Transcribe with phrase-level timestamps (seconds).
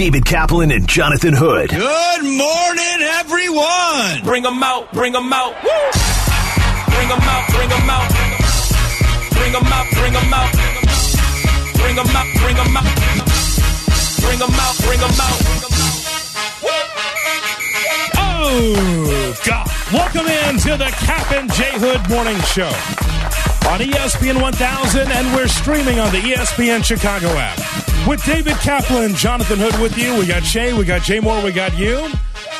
[0.00, 1.68] David Kaplan and Jonathan Hood.
[1.68, 4.24] Good morning, everyone.
[4.24, 5.52] Bring them out, bring them out.
[5.62, 5.70] Woo!
[6.88, 8.08] Bring them out, bring them out.
[9.36, 10.52] Bring them out, bring them out.
[11.76, 12.88] Bring them out, bring them out.
[14.24, 15.38] Bring them out, bring them out.
[18.16, 19.68] Oh, God.
[19.92, 22.72] Welcome in to the Cap and J Hood Morning Show
[23.68, 27.89] on ESPN 1000, and we're streaming on the ESPN Chicago app.
[28.08, 30.18] With David Kaplan, Jonathan Hood with you.
[30.18, 32.08] We got Shay, we got Jay Moore, we got you.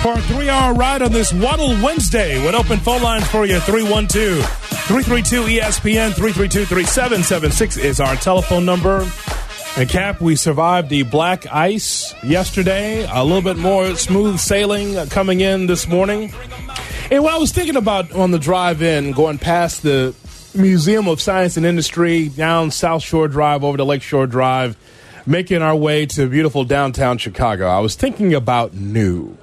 [0.03, 3.59] For a three hour ride on this Waddle Wednesday with open phone lines for you
[3.61, 9.07] 312 332 ESPN 332 3776 is our telephone number.
[9.77, 13.07] And Cap, we survived the black ice yesterday.
[13.11, 16.33] A little bit more smooth sailing coming in this morning.
[17.11, 20.15] And what I was thinking about on the drive in, going past the
[20.55, 24.77] Museum of Science and Industry, down South Shore Drive over to Lakeshore Drive,
[25.27, 29.37] making our way to beautiful downtown Chicago, I was thinking about new.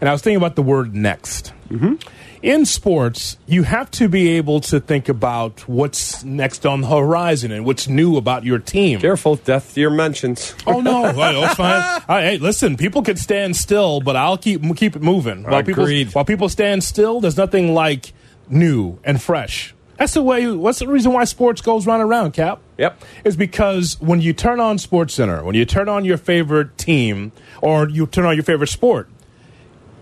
[0.00, 1.52] And I was thinking about the word next.
[1.68, 1.94] Mm-hmm.
[2.42, 7.50] In sports, you have to be able to think about what's next on the horizon
[7.50, 9.00] and what's new about your team.
[9.00, 10.54] Careful, death your mentions.
[10.66, 12.02] Oh no, that's oh, fine.
[12.06, 15.44] All right, hey, listen, people can stand still, but I'll keep keep it moving.
[15.44, 18.12] While people while people stand still, there's nothing like
[18.50, 19.73] new and fresh.
[19.96, 20.50] That's the way.
[20.50, 22.60] What's the reason why sports goes round and round, Cap?
[22.78, 23.02] Yep.
[23.24, 27.32] Is because when you turn on Sports Center, when you turn on your favorite team,
[27.62, 29.08] or you turn on your favorite sport,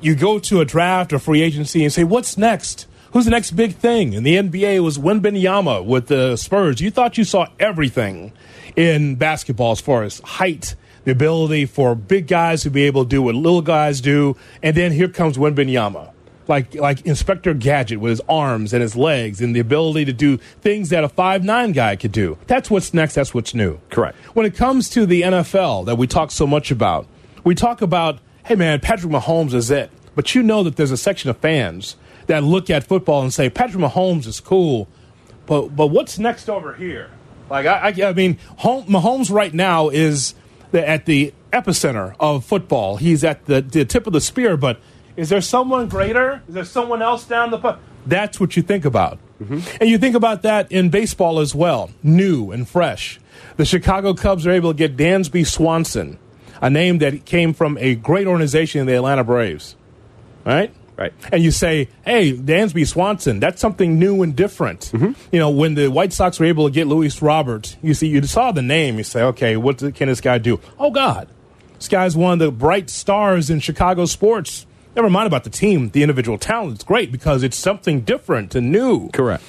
[0.01, 2.87] you go to a draft or free agency and say, "What's next?
[3.13, 6.81] Who's the next big thing?" And the NBA was Wembanyama with the Spurs.
[6.81, 8.33] You thought you saw everything
[8.75, 13.09] in basketball as far as height, the ability for big guys to be able to
[13.11, 16.12] do what little guys do, and then here comes Wembanyama.
[16.49, 20.39] Like like Inspector Gadget with his arms and his legs and the ability to do
[20.61, 22.37] things that a five nine guy could do.
[22.47, 23.15] That's what's next.
[23.15, 23.79] That's what's new.
[23.91, 24.17] Correct.
[24.35, 27.07] When it comes to the NFL that we talk so much about,
[27.45, 29.91] we talk about, hey man, Patrick Mahomes is it.
[30.15, 33.49] But you know that there's a section of fans that look at football and say
[33.49, 34.89] Patrick Mahomes is cool,
[35.47, 37.11] but but what's next over here?
[37.49, 40.35] Like I, I, I mean, Hom- Mahomes right now is
[40.73, 42.97] the, at the epicenter of football.
[42.97, 44.57] He's at the, the tip of the spear.
[44.57, 44.81] But
[45.17, 46.43] is there someone greater?
[46.49, 47.59] Is there someone else down the?
[47.59, 49.61] pu- That's what you think about, mm-hmm.
[49.81, 53.21] and you think about that in baseball as well, new and fresh.
[53.57, 56.19] The Chicago Cubs are able to get Dansby Swanson,
[56.61, 59.77] a name that came from a great organization, in the Atlanta Braves
[60.45, 60.75] right?
[60.97, 61.13] Right.
[61.33, 64.93] And you say, hey, Dansby Swanson, that's something new and different.
[64.93, 65.13] Mm-hmm.
[65.33, 68.23] You know, when the White Sox were able to get Luis Robert, you see, you
[68.25, 70.61] saw the name, you say, okay, what can this guy do?
[70.79, 71.29] Oh, God.
[71.77, 74.67] This guy's one of the bright stars in Chicago sports.
[74.95, 76.75] Never mind about the team, the individual talent.
[76.75, 79.09] It's great because it's something different and new.
[79.11, 79.43] Correct.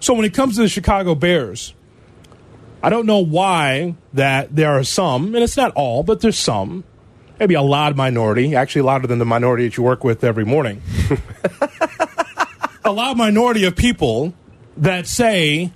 [0.00, 1.74] So when it comes to the Chicago Bears,
[2.82, 6.84] I don't know why that there are some, and it's not all, but there's some,
[7.38, 10.82] maybe a loud minority, actually louder than the minority that you work with every morning.
[12.84, 14.34] a loud minority of people
[14.76, 15.72] that say,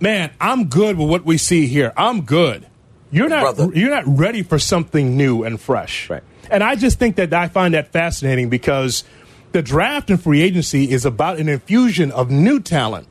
[0.00, 1.92] "Man, I'm good with what we see here.
[1.96, 2.66] I'm good."
[3.10, 3.78] You're not Brother.
[3.78, 6.10] you're not ready for something new and fresh.
[6.10, 6.22] Right.
[6.50, 9.04] And I just think that I find that fascinating because
[9.52, 13.06] the draft and free agency is about an infusion of new talent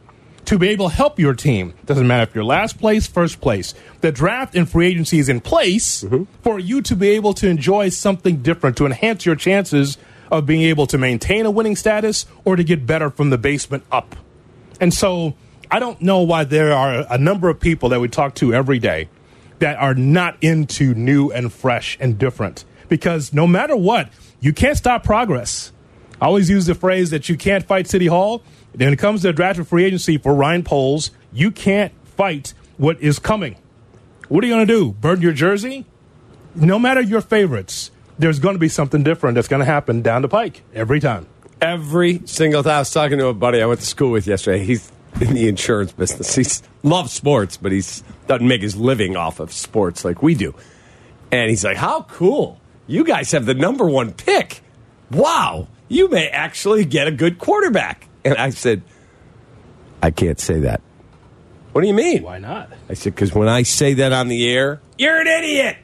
[0.45, 1.73] to be able to help your team.
[1.85, 3.73] Doesn't matter if you're last place, first place.
[4.01, 6.23] The draft and free agency is in place mm-hmm.
[6.41, 9.97] for you to be able to enjoy something different to enhance your chances
[10.31, 13.83] of being able to maintain a winning status or to get better from the basement
[13.91, 14.15] up.
[14.81, 15.35] And so
[15.71, 18.79] I don't know why there are a number of people that we talk to every
[18.79, 19.09] day
[19.59, 22.65] that are not into new and fresh and different.
[22.89, 25.71] Because no matter what, you can't stop progress.
[26.21, 28.43] I always use the phrase that you can't fight City Hall.
[28.73, 32.53] When it comes to the draft and free agency for Ryan Poles, you can't fight
[32.77, 33.55] what is coming.
[34.29, 34.91] What are you going to do?
[34.93, 35.85] Burn your jersey?
[36.55, 40.21] No matter your favorites, there's going to be something different that's going to happen down
[40.21, 41.27] the pike every time.
[41.61, 42.75] Every single time.
[42.75, 44.63] I was talking to a buddy I went to school with yesterday.
[44.63, 44.91] He's
[45.21, 46.35] in the insurance business.
[46.35, 46.45] He
[46.87, 47.81] loves sports, but he
[48.27, 50.53] doesn't make his living off of sports like we do.
[51.31, 52.59] And he's like, "How cool!
[52.87, 54.61] You guys have the number one pick.
[55.11, 58.81] Wow, you may actually get a good quarterback." And I said,
[60.01, 60.81] "I can't say that."
[61.73, 62.21] What do you mean?
[62.21, 62.71] Why not?
[62.87, 65.77] I said, because when I say that on the air, you're an idiot.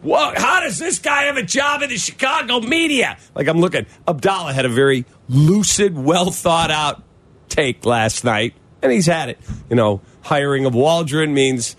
[0.00, 0.38] What?
[0.38, 3.18] How does this guy have a job in the Chicago media?
[3.34, 7.02] Like I'm looking, Abdallah had a very lucid, well thought out
[7.48, 9.38] take last night, and he's had it.
[9.68, 11.76] You know, hiring of Waldron means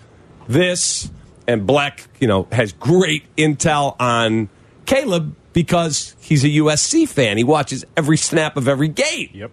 [0.48, 1.10] this,
[1.48, 4.48] and Black, you know, has great intel on
[4.86, 7.36] Caleb because he's a USC fan.
[7.36, 9.30] He watches every snap of every game.
[9.32, 9.50] Yep.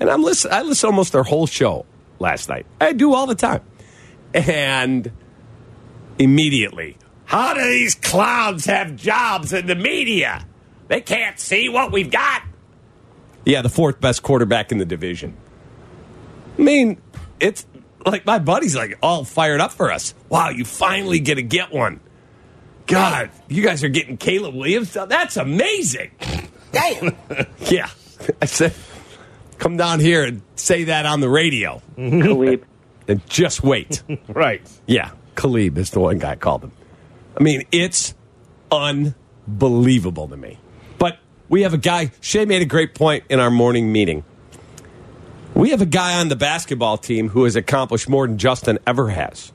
[0.00, 0.52] And I'm listen.
[0.52, 1.86] I listened almost their whole show
[2.18, 2.66] last night.
[2.80, 3.62] I do all the time,
[4.34, 5.10] and
[6.18, 10.46] immediately, how do these clowns have jobs in the media?
[10.88, 12.42] They can't see what we've got.
[13.44, 15.36] Yeah, the fourth best quarterback in the division.
[16.58, 17.00] I mean,
[17.40, 17.66] it's
[18.04, 20.14] like my buddy's like all fired up for us.
[20.28, 22.00] Wow, you finally get to get one.
[22.86, 24.92] God, you guys are getting Caleb Williams.
[24.92, 26.10] That's amazing.
[26.72, 27.16] Damn.
[27.60, 27.88] Yeah.
[28.40, 28.74] I said,
[29.58, 31.80] come down here and say that on the radio.
[31.96, 32.20] Mm-hmm.
[32.22, 32.62] Khalib.
[33.08, 34.02] And just wait.
[34.28, 34.62] Right.
[34.86, 35.10] yeah.
[35.34, 36.72] Khalib is the one guy called him.
[37.36, 38.14] I mean, it's
[38.70, 40.58] unbelievable to me.
[40.98, 41.18] But
[41.48, 44.24] we have a guy, Shay made a great point in our morning meeting.
[45.54, 49.08] We have a guy on the basketball team who has accomplished more than Justin ever
[49.10, 49.52] has.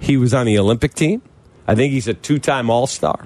[0.00, 1.22] He was on the Olympic team.
[1.68, 3.24] I think he's a two time All Star.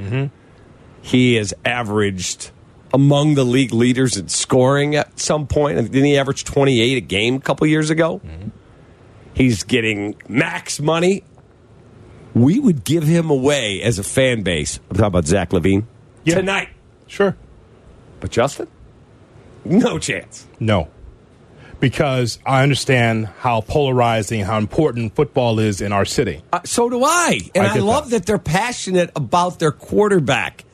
[1.01, 2.51] He has averaged
[2.93, 5.79] among the league leaders in scoring at some point.
[5.81, 8.21] Didn't he average 28 a game a couple years ago?
[9.35, 11.25] He's getting max money.
[12.35, 14.79] We would give him away as a fan base.
[14.91, 15.85] I'm talking about Zach LaVine
[16.25, 16.35] Yeah.
[16.37, 16.69] tonight.
[17.07, 17.37] Sure.
[18.21, 18.69] But Justin?
[19.65, 20.47] No chance.
[20.61, 20.89] No.
[21.83, 26.41] Because I understand how polarizing, how important football is in our city.
[26.53, 27.41] Uh, so do I.
[27.57, 28.19] And I I, love that.
[28.19, 28.27] that.
[28.27, 30.65] they're passionate about their quarterback.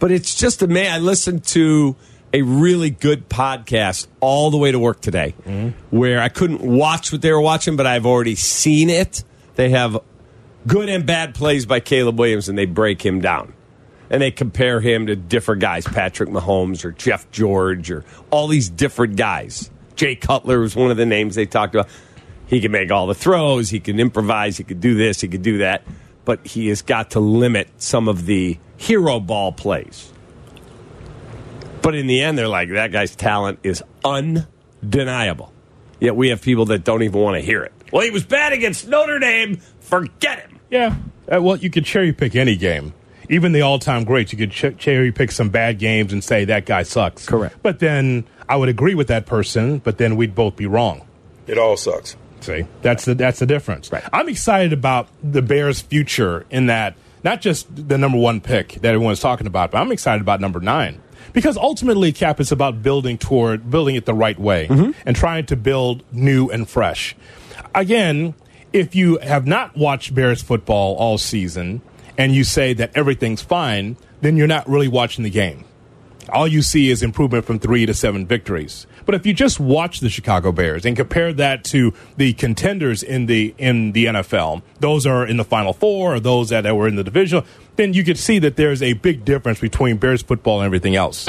[0.00, 0.92] But it's just a man.
[0.92, 1.94] I listened to
[2.32, 5.30] a really good podcast all the way to work today
[5.90, 9.22] where I couldn't watch what they were watching, but I've already seen it.
[9.54, 10.00] They have
[10.66, 13.54] good and bad plays by Caleb Williams, and they break him down.
[14.10, 18.68] And they compare him to different guys, Patrick Mahomes or Jeff George or all these
[18.68, 19.70] different guys.
[19.96, 21.88] Jay Cutler was one of the names they talked about.
[22.46, 25.42] He can make all the throws, he can improvise, he could do this, he could
[25.42, 25.82] do that,
[26.24, 30.12] but he has got to limit some of the hero ball plays.
[31.80, 35.52] But in the end, they're like, that guy's talent is undeniable.
[36.00, 37.72] Yet we have people that don't even want to hear it.
[37.92, 39.56] Well, he was bad against Notre Dame.
[39.80, 40.58] Forget him.
[40.70, 40.96] Yeah.
[41.32, 42.92] Uh, well, you could cherry pick any game.
[43.28, 46.44] Even the all time greats, you could ch- cherry pick some bad games and say
[46.46, 47.26] that guy sucks.
[47.26, 47.56] Correct.
[47.62, 51.06] But then I would agree with that person, but then we'd both be wrong.
[51.46, 52.16] It all sucks.
[52.40, 53.90] See, that's the that's the difference.
[53.90, 54.04] Right.
[54.12, 58.86] I'm excited about the Bears' future in that not just the number one pick that
[58.86, 61.00] everyone's talking about, but I'm excited about number nine
[61.32, 64.92] because ultimately, Cap, is about building toward building it the right way mm-hmm.
[65.06, 67.16] and trying to build new and fresh.
[67.74, 68.34] Again,
[68.72, 71.80] if you have not watched Bears football all season
[72.18, 75.64] and you say that everything's fine, then you're not really watching the game
[76.28, 78.86] all you see is improvement from three to seven victories.
[79.06, 83.26] But if you just watch the Chicago Bears and compare that to the contenders in
[83.26, 86.96] the in the NFL, those are in the Final Four or those that were in
[86.96, 87.44] the division,
[87.76, 91.26] then you could see that there's a big difference between Bears football and everything else.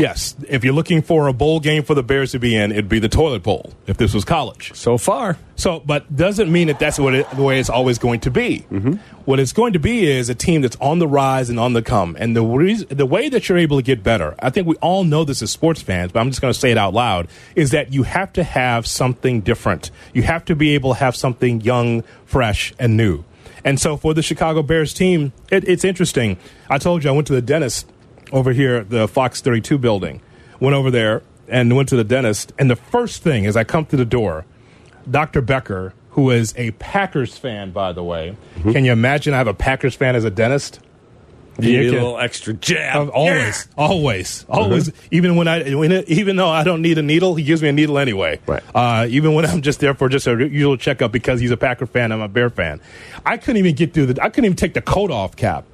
[0.00, 2.88] Yes, if you're looking for a bowl game for the Bears to be in, it'd
[2.88, 4.72] be the toilet bowl if this was college.
[4.74, 8.20] So far, So, but doesn't mean that that's what it, the way it's always going
[8.20, 8.64] to be.
[8.70, 8.94] Mm-hmm.
[9.26, 11.82] What it's going to be is a team that's on the rise and on the
[11.82, 12.16] come.
[12.18, 15.04] And the reason, the way that you're able to get better, I think we all
[15.04, 17.72] know this as sports fans, but I'm just going to say it out loud, is
[17.72, 19.90] that you have to have something different.
[20.14, 23.24] You have to be able to have something young, fresh, and new.
[23.62, 26.38] And so for the Chicago Bears team, it, it's interesting.
[26.70, 27.86] I told you I went to the dentist
[28.32, 30.20] over here at the Fox 32 building.
[30.58, 32.52] Went over there and went to the dentist.
[32.58, 34.44] And the first thing as I come through the door,
[35.10, 35.40] Dr.
[35.40, 38.36] Becker, who is a Packers fan, by the way.
[38.62, 40.80] Can you imagine I have a Packers fan as a dentist?
[41.58, 43.08] you You a little extra jab.
[43.08, 44.90] Uh, always, always, always.
[45.10, 47.68] Even when I, when it, even though I don't need a needle, he gives me
[47.68, 48.40] a needle anyway.
[48.46, 48.62] Right.
[48.74, 51.86] Uh, even when I'm just there for just a usual checkup because he's a Packer
[51.86, 52.80] fan, I'm a Bear fan.
[53.26, 54.22] I couldn't even get through the.
[54.22, 55.64] I couldn't even take the coat off, Cap.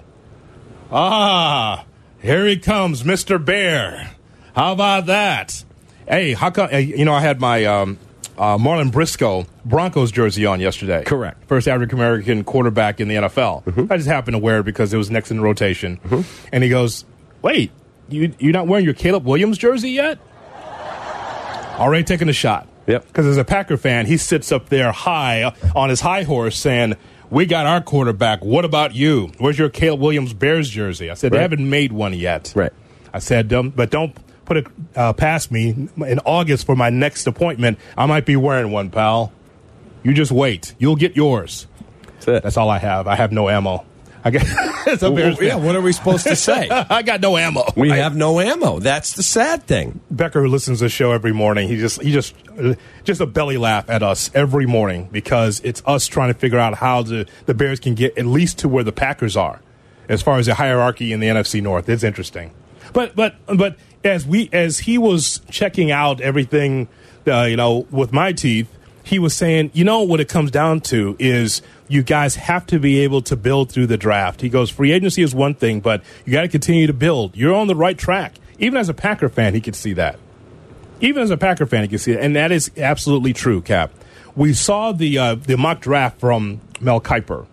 [0.91, 1.85] Ah,
[2.27, 4.11] here he comes, Mister Bear.
[4.55, 5.65] How about that?
[6.09, 6.71] Hey, how come?
[6.73, 7.99] You know, I had my um,
[8.37, 11.05] uh, Marlon Briscoe Broncos jersey on yesterday.
[11.05, 11.47] Correct.
[11.49, 13.91] First African American quarterback in the NFL.
[13.91, 16.01] I just happened to wear it because it was next in the rotation.
[16.53, 17.05] And he goes,
[17.43, 17.71] "Wait,
[18.09, 20.19] you you're not wearing your Caleb Williams jersey yet?"
[21.79, 22.67] Already taking a shot.
[22.87, 23.07] Yep.
[23.09, 26.95] Because as a Packer fan, he sits up there high on his high horse saying,
[27.31, 28.45] "We got our quarterback.
[28.45, 29.33] What about you?
[29.39, 32.73] Where's your Caleb Williams Bears jersey?" I said, "They haven't made one yet." Right.
[33.13, 35.89] I said, um, "But don't put it uh, past me.
[35.97, 39.33] In August for my next appointment, I might be wearing one, pal.
[40.03, 40.75] You just wait.
[40.79, 41.67] You'll get yours."
[42.07, 42.43] That's it.
[42.43, 43.07] That's all I have.
[43.07, 43.85] I have no ammo.
[44.27, 44.87] I guess.
[44.89, 46.69] As a Bears yeah, what are we supposed to say?
[46.71, 47.63] I got no ammo.
[47.77, 48.81] We I- have no ammo.
[48.81, 50.01] That's the sad thing.
[50.11, 52.35] Becker, who listens to the show every morning, he just he just
[53.05, 56.75] just a belly laugh at us every morning because it's us trying to figure out
[56.75, 59.61] how the the Bears can get at least to where the Packers are,
[60.09, 61.89] as far as the hierarchy in the NFC North.
[61.89, 62.51] It's interesting,
[62.93, 66.89] but but but as we as he was checking out everything,
[67.29, 68.69] uh, you know, with my teeth,
[69.05, 72.79] he was saying, you know, what it comes down to is you guys have to
[72.79, 74.41] be able to build through the draft.
[74.41, 77.37] He goes, free agency is one thing, but you got to continue to build.
[77.37, 78.35] You're on the right track.
[78.59, 80.19] Even as a Packer fan, he could see that.
[81.01, 83.61] Even as a Packer fan, he could see it, and that is absolutely true.
[83.61, 83.93] Cap,
[84.35, 87.47] we saw the uh, the mock draft from Mel Kiper.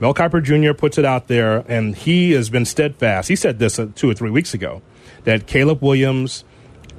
[0.00, 0.76] Mel Kiper Jr.
[0.76, 3.28] puts it out there, and he has been steadfast.
[3.28, 4.82] He said this uh, two or three weeks ago
[5.22, 6.42] that Caleb Williams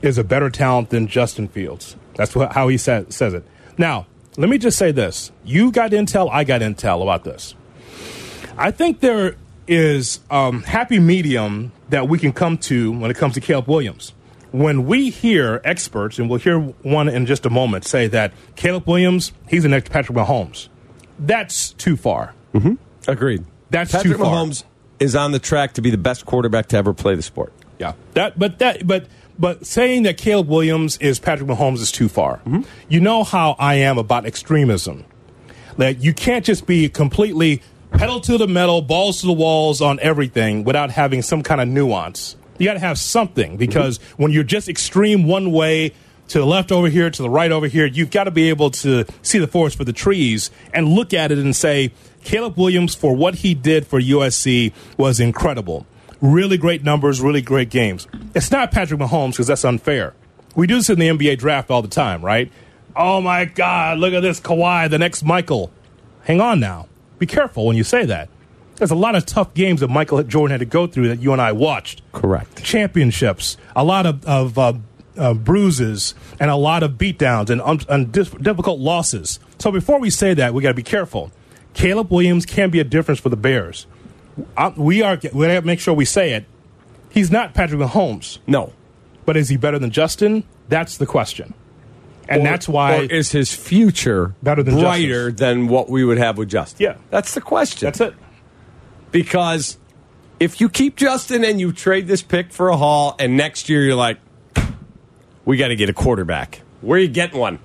[0.02, 1.98] is a better talent than Justin Fields.
[2.16, 3.46] That's what, how he sa- says it.
[3.78, 7.56] Now, let me just say this: you got intel, I got intel about this.
[8.58, 9.36] I think there
[9.68, 14.14] is um, happy medium that we can come to when it comes to Caleb Williams.
[14.52, 18.88] When we hear experts, and we'll hear one in just a moment, say that Caleb
[18.88, 20.70] Williams, he's the next Patrick Mahomes.
[21.18, 22.36] That's too far.
[23.08, 23.46] Agreed.
[23.72, 24.46] That's Patrick too far.
[24.46, 24.64] Mahomes
[25.00, 27.52] is on the track to be the best quarterback to ever play the sport.
[27.80, 27.94] Yeah.
[28.14, 32.38] That but that but but saying that Caleb Williams is Patrick Mahomes is too far.
[32.40, 32.62] Mm-hmm.
[32.90, 35.06] You know how I am about extremism.
[35.78, 37.62] That you can't just be completely
[37.92, 41.68] pedal to the metal, balls to the walls on everything without having some kind of
[41.68, 42.36] nuance.
[42.60, 43.58] You got to have something mm-hmm.
[43.58, 45.94] because when you're just extreme one way
[46.30, 48.72] to the left over here, to the right over here, you've got to be able
[48.72, 51.92] to see the forest for the trees and look at it and say,
[52.24, 55.86] Caleb Williams, for what he did for USC, was incredible.
[56.24, 58.08] Really great numbers, really great games.
[58.34, 60.14] It's not Patrick Mahomes because that's unfair.
[60.56, 62.50] We do this in the NBA draft all the time, right?
[62.96, 65.70] Oh my God, look at this Kawhi, the next Michael.
[66.24, 66.88] Hang on now.
[67.20, 68.30] Be careful when you say that.
[68.78, 71.34] There's a lot of tough games that Michael Jordan had to go through that you
[71.34, 72.02] and I watched.
[72.14, 72.64] Correct.
[72.64, 74.74] Championships, a lot of, of uh,
[75.18, 79.42] uh, bruises, and a lot of beatdowns and, um, and dif- difficult losses.
[79.60, 81.34] So before we say that, we got to be careful.
[81.74, 83.88] Caleb Williams can be a difference for the Bears.
[84.58, 85.18] Uh, we are.
[85.34, 86.46] We got to make sure we say it.
[87.10, 88.74] He's not Patrick Mahomes, No.
[89.26, 90.44] but is he better than Justin?
[90.70, 91.54] That's the question,
[92.28, 92.98] and Or- that's why.
[93.00, 95.40] Or is his future Better than brighter Justin's.
[95.40, 96.78] than what we would have with Justin?
[96.84, 96.96] Yeah.
[97.12, 97.86] That's the question.
[97.86, 98.16] that's it.
[99.12, 99.78] Because
[100.40, 103.84] if you keep Justin and you trade this pick for a haul, and next year
[103.84, 104.18] you're like,
[105.46, 106.62] we got to get a quarterback.
[106.82, 107.60] Where are you getting one?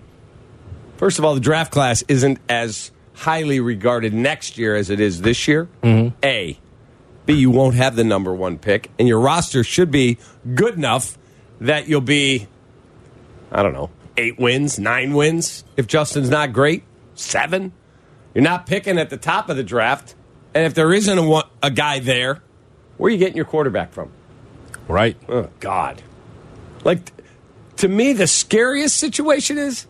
[0.99, 5.23] First of all, the draft class isn't as highly regarded next year as it is
[5.23, 5.69] this year.
[5.83, 6.17] Mm-hmm.
[6.25, 6.59] A.
[7.27, 10.19] B, you won't have the number one pick, and your roster should be
[10.55, 11.19] good enough
[11.61, 12.47] that you'll be,
[13.53, 15.65] I don't know, eight wins, nine wins.
[15.77, 16.85] If Justin's not great,
[17.15, 17.73] seven.
[18.35, 20.15] You're not picking at the top of the draft,
[20.55, 22.41] and if there isn't a, one- a guy there,
[22.97, 24.13] where are you getting your quarterback from?
[24.87, 25.17] Right.
[25.29, 26.03] Oh God!
[26.85, 27.13] Like
[27.77, 29.87] to me, the scariest situation is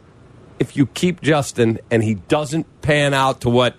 [0.58, 3.76] if you keep Justin and he doesn't pan out to what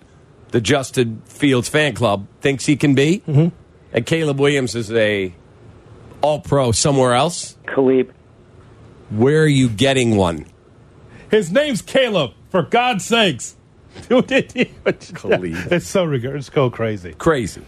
[0.48, 3.54] the Justin Fields fan club thinks he can be, mm-hmm.
[3.92, 5.34] and Caleb Williams is a
[6.22, 7.56] All Pro somewhere else.
[7.66, 8.10] Khalib.
[9.10, 10.46] Where are you getting one?
[11.30, 12.32] His name's Caleb.
[12.50, 13.56] For God's sakes.
[14.08, 14.52] Khalid.
[14.54, 16.36] it's so regard.
[16.36, 17.12] It's so crazy.
[17.14, 17.62] Crazy.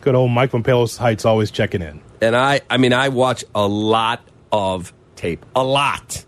[0.00, 2.00] Good old Mike Pompeo's Heights always checking in.
[2.20, 4.22] And I, I mean, I watch a lot
[4.52, 6.24] of tape, a lot,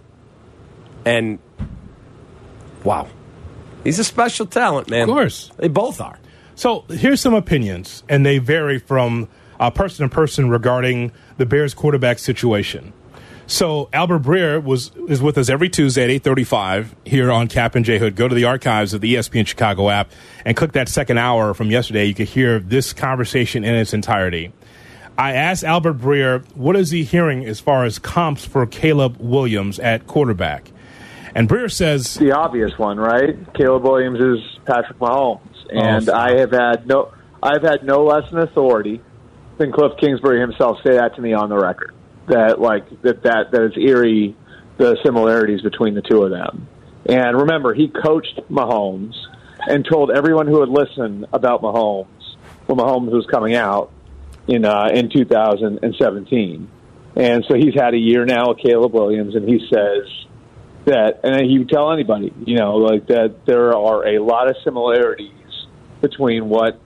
[1.05, 1.39] and
[2.87, 3.09] wow,
[3.85, 5.03] he's a special talent, man.
[5.03, 5.51] Of course.
[5.59, 6.19] they both are.
[6.55, 9.29] So here's some opinions, and they vary from
[9.61, 12.93] uh, person to person regarding the Bears quarterback situation.
[13.49, 17.47] So Albert Breer was is with us every Tuesday at eight thirty five here on
[17.47, 18.17] Cap and J Hood.
[18.17, 20.11] Go to the archives of the ESPN Chicago app
[20.45, 22.07] and click that second hour from yesterday.
[22.07, 24.53] You can hear this conversation in its entirety.
[25.19, 29.79] I asked Albert Breer what is he hearing as far as comps for Caleb Williams
[29.79, 30.73] at quarterback,
[31.37, 33.37] and Breer says the obvious one, right?
[33.53, 37.13] Caleb Williams is Patrick Mahomes, and Oh, I have had no,
[37.43, 39.03] I've had no less an authority
[39.59, 41.95] than Cliff Kingsbury himself say that to me on the record.
[42.29, 44.35] That like that that that it's eerie
[44.79, 46.69] the similarities between the two of them.
[47.05, 49.15] And remember, he coached Mahomes
[49.69, 52.07] and told everyone who would listen about Mahomes
[52.65, 53.93] when Mahomes was coming out
[54.49, 56.71] in uh, in 2017.
[57.15, 60.27] And so he's had a year now with Caleb Williams, and he says
[60.87, 64.57] that, and he would tell anybody, you know, like that there are a lot of
[64.65, 65.31] similarities
[66.01, 66.81] between what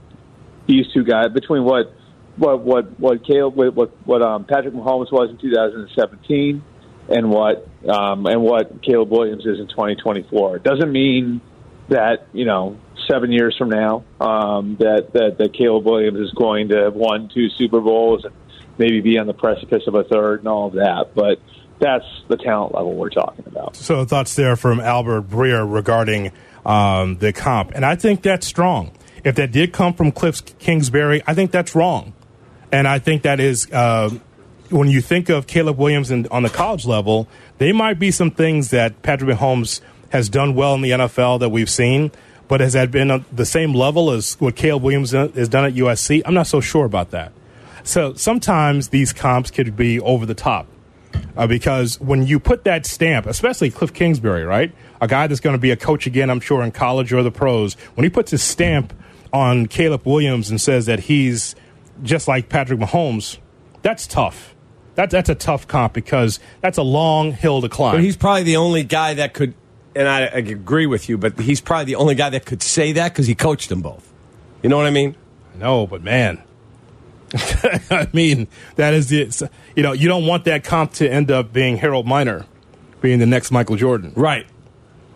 [0.67, 1.93] these two guys, between what
[2.37, 6.63] what what what Caleb, what what, um, Patrick Mahomes was in 2017,
[7.09, 10.57] and what um, and what Caleb Williams is in 2024.
[10.57, 11.41] It doesn't mean
[11.89, 12.77] that you know
[13.09, 17.29] seven years from now um, that, that that Caleb Williams is going to have won
[17.33, 18.33] two Super Bowls and
[18.77, 21.11] maybe be on the precipice of a third and all of that.
[21.15, 21.39] But
[21.79, 23.75] that's the talent level we're talking about.
[23.75, 26.31] So thoughts there from Albert Breer regarding
[26.65, 28.91] um, the comp, and I think that's strong.
[29.23, 32.13] If that did come from Cliff Kingsbury, I think that's wrong,
[32.71, 34.09] and I think that is uh,
[34.69, 38.31] when you think of Caleb Williams in, on the college level, they might be some
[38.31, 42.11] things that Patrick Mahomes has done well in the NFL that we've seen.
[42.47, 46.21] But has that been the same level as what Caleb Williams has done at USC?
[46.25, 47.31] I'm not so sure about that.
[47.83, 50.67] So sometimes these comps could be over the top.
[51.35, 54.73] Uh, because when you put that stamp, especially Cliff Kingsbury, right?
[54.99, 57.31] A guy that's going to be a coach again, I'm sure, in college or the
[57.31, 58.93] pros, when he puts his stamp
[59.31, 61.55] on Caleb Williams and says that he's
[62.03, 63.37] just like Patrick Mahomes,
[63.81, 64.55] that's tough.
[64.95, 67.95] That, that's a tough comp because that's a long hill to climb.
[67.95, 69.53] But he's probably the only guy that could,
[69.95, 72.91] and I, I agree with you, but he's probably the only guy that could say
[72.93, 74.11] that because he coached them both.
[74.61, 75.15] You know what I mean?
[75.57, 76.43] No, but man,
[77.89, 81.53] I mean that is the you know you don't want that comp to end up
[81.53, 82.45] being Harold Miner
[83.01, 84.45] being the next Michael Jordan, Right.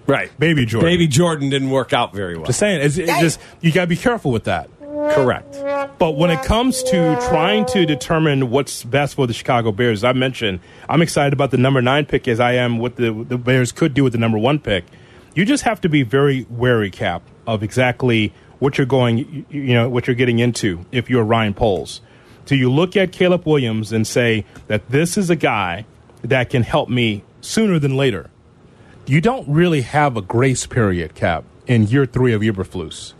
[0.07, 0.37] Right.
[0.39, 0.89] Baby Jordan.
[0.89, 2.45] Baby Jordan didn't work out very well.
[2.45, 4.69] Just saying, it's, it's just you got to be careful with that.
[4.79, 5.53] Correct.
[5.99, 10.13] But when it comes to trying to determine what's best for the Chicago Bears, I
[10.13, 13.71] mentioned I'm excited about the number nine pick as I am what the the Bears
[13.71, 14.85] could do with the number one pick.
[15.33, 19.89] You just have to be very wary, Cap, of exactly what you're going, you- know,
[19.89, 20.85] what you're getting into.
[20.91, 22.01] If you're Ryan Poles,
[22.45, 25.85] do you look at Caleb Williams and say that this is a guy
[26.23, 28.29] that can help me sooner than later?
[29.07, 33.13] You don't really have a grace period, Cap, in year three of Eberflus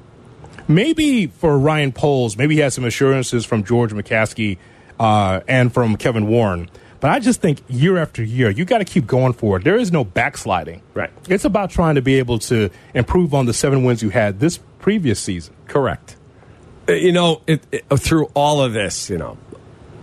[0.68, 4.58] maybe for Ryan Poles, maybe he has some assurances from George McCaskey
[5.00, 6.70] uh, and from Kevin Warren.
[7.06, 9.64] But I just think year after year, you got to keep going forward.
[9.64, 10.82] There is no backsliding.
[10.96, 11.12] Right.
[11.30, 14.58] It's about trying to be able to improve on the seven wins you had this
[14.80, 15.54] previous season.
[15.68, 16.16] Correct.
[16.90, 19.38] Uh, You know, it, it, through all of this, you know,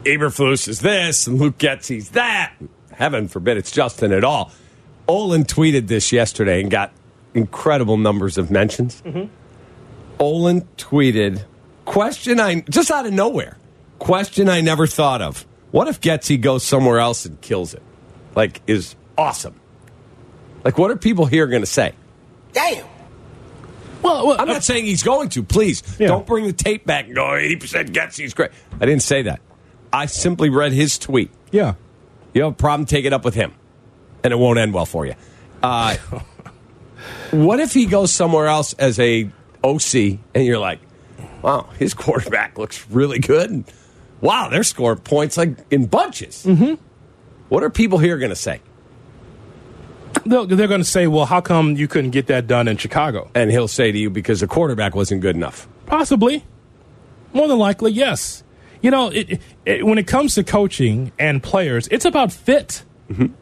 [0.04, 2.54] Eberflus is this and Luke Getsy's that.
[2.92, 4.52] Heaven forbid it's Justin at all.
[5.09, 6.92] Olin tweeted this yesterday and got
[7.35, 9.02] incredible numbers of mentions.
[10.21, 11.45] Olin tweeted,
[11.84, 13.58] question I, just out of nowhere,
[13.99, 15.45] question I never thought of.
[15.73, 17.82] What if Getsy goes somewhere else and kills it?
[18.37, 19.58] Like, is awesome.
[20.65, 21.93] Like, what are people here going to say?
[22.52, 22.87] Damn.
[24.02, 25.43] Well, well I'm not saying he's going to.
[25.43, 26.08] Please Yeah.
[26.08, 28.50] don't bring the tape back and go 80% Getsy's great.
[28.80, 29.41] I didn't say that.
[29.93, 31.30] I simply read his tweet.
[31.50, 31.75] yeah.
[32.35, 33.52] You have a problem, take it up with him,
[34.25, 35.15] and it won't end well for you.
[35.63, 35.97] Uh,
[37.30, 39.30] what if he goes somewhere else as a
[39.63, 39.95] OC,
[40.35, 40.80] and you're like,
[41.43, 43.65] wow, his quarterback looks really good.
[44.23, 46.45] Wow, they're scoring points like in bunches.
[46.47, 46.75] Mm-hmm.
[47.50, 48.61] What are people here going to say?
[50.25, 53.30] They'll- They're going to say, well, how come you couldn't get that done in Chicago?
[53.35, 55.69] And he'll say to you because the quarterback wasn't good enough.
[55.87, 56.45] Possibly.
[57.35, 58.43] More than likely, yes.
[58.80, 62.85] You know, it, it, when it comes to coaching and players, it's about fit.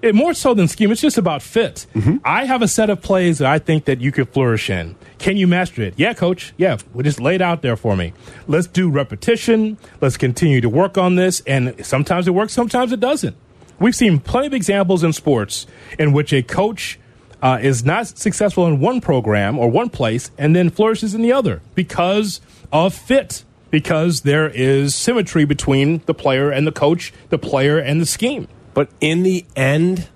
[0.02, 1.86] It, more so than scheme, it's just about fit.
[2.24, 4.96] I have a set of plays that I think that you could flourish in.
[5.18, 5.94] Can you master it?
[5.96, 6.52] Yeah, coach.
[6.56, 8.12] Yeah, we just laid out there for me.
[8.46, 9.78] Let's do repetition.
[10.00, 11.42] Let's continue to work on this.
[11.46, 13.36] And sometimes it works, sometimes it doesn't.
[13.78, 15.66] We've seen plenty of examples in sports
[15.98, 16.98] in which a coach
[17.42, 21.32] uh, is not successful in one program or one place and then flourishes in the
[21.32, 22.40] other because
[22.72, 28.00] of fit, because there is symmetry between the player and the coach, the player and
[28.00, 28.48] the scheme.
[28.80, 30.08] But in the end,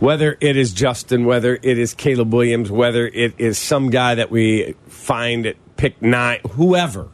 [0.00, 4.30] whether it is Justin, whether it is Caleb Williams, whether it is some guy that
[4.30, 7.10] we find at pick nine, whoever,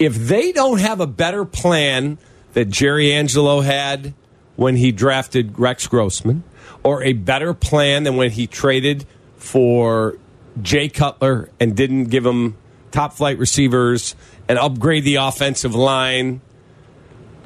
[0.00, 2.18] if they don't have a better plan
[2.54, 4.12] that Jerry Angelo had
[4.56, 6.42] when he drafted Rex Grossman,
[6.82, 10.18] or a better plan than when he traded for
[10.60, 12.56] Jay Cutler and didn't give him
[12.90, 14.16] top flight receivers
[14.48, 16.40] and upgrade the offensive line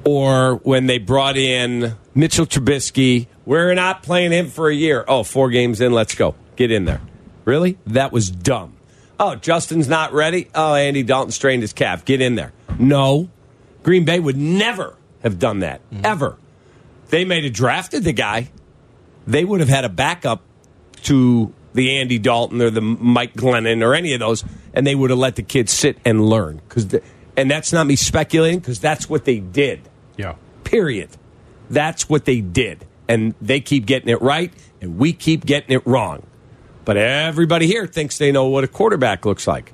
[0.05, 5.05] or when they brought in Mitchell Trubisky, we're not playing him for a year.
[5.09, 6.35] Oh, four games in, let's go.
[6.57, 7.01] Get in there.
[7.45, 7.79] Really?
[7.87, 8.77] That was dumb.
[9.19, 10.49] Oh, Justin's not ready.
[10.55, 12.05] Oh, Andy Dalton strained his calf.
[12.05, 12.53] Get in there.
[12.79, 13.31] No.
[13.83, 16.05] Green Bay would never have done that, mm-hmm.
[16.05, 16.37] ever.
[17.09, 18.51] They may have drafted the guy.
[19.27, 20.43] They would have had a backup
[21.05, 25.11] to the Andy Dalton or the Mike Glennon or any of those, and they would
[25.11, 26.61] have let the kid sit and learn.
[26.69, 26.95] Cause
[27.37, 29.89] and that's not me speculating, because that's what they did.
[30.23, 30.35] Yeah.
[30.65, 31.11] Period.
[31.69, 32.87] That's what they did.
[33.09, 36.25] And they keep getting it right, and we keep getting it wrong.
[36.85, 39.73] But everybody here thinks they know what a quarterback looks like.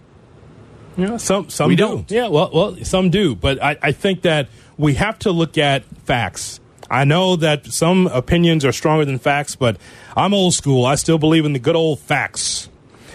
[0.97, 1.83] Yeah, some some We do.
[1.83, 2.11] don't.
[2.11, 5.85] Yeah, well, well, some do, but I, I think that we have to look at
[6.05, 6.59] facts.
[6.91, 9.77] I know that some opinions are stronger than facts, but
[10.17, 10.87] I'm old school.
[10.87, 12.69] I still believe in the good old facts.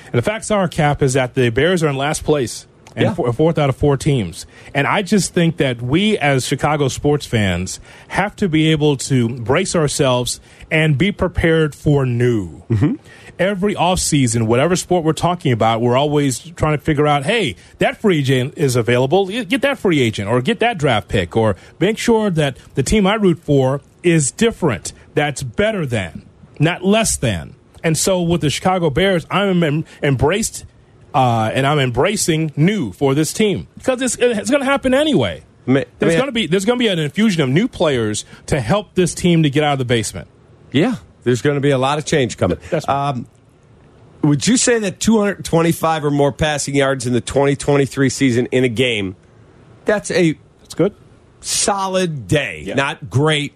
[0.06, 3.14] And the facts are, Cap, is that the Bears are in last place and Yeah.
[3.14, 4.46] four, fourth out of four teams.
[4.74, 7.80] And I just think that we, as Chicago sports fans,
[8.10, 10.40] have to be able to brace ourselves
[10.72, 12.64] and be prepared for new.
[12.70, 12.96] Mm-hmm.
[13.40, 18.00] Every offseason, whatever sport we're talking about, we're always trying to figure out, hey, that
[18.00, 19.26] free agent is available.
[19.28, 23.08] Get that free agent or get that draft pick or make sure that the team
[23.08, 24.94] I root for is different.
[25.16, 26.28] That's better than,
[26.60, 27.56] not less than.
[27.84, 30.66] And so with the Chicago Bears, I'm embraced
[31.14, 35.44] uh, and I'm embracing new for this team because it's, it's going to happen anyway.
[35.66, 38.60] Ma- There's going to be there's going to be an infusion of new players to
[38.60, 40.28] help this team to get out of the basement.
[40.72, 42.58] Yeah, there's going to be a lot of change coming.
[42.70, 43.28] That's- um,
[44.24, 48.70] would you say that 225 or more passing yards in the 2023 season in a
[48.70, 49.16] game,
[49.86, 50.96] that's a That's good.
[51.42, 52.64] solid day.
[52.66, 52.76] Yeah.
[52.76, 53.54] Not great,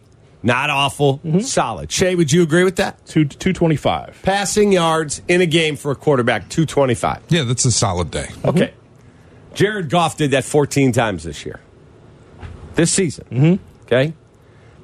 [0.48, 1.92] not awful, solid.
[1.92, 3.06] Shay, would you agree with that?
[3.06, 4.18] Two two twenty five.
[4.24, 7.24] Passing yards in a game for a quarterback, 225.
[7.30, 8.30] Yeah, that's a solid day.
[8.44, 8.74] Okay.
[9.54, 11.60] Jared Goff did that 14 times this year.
[12.76, 13.26] This season.
[13.30, 13.84] Mm-hmm.
[13.84, 14.14] Okay.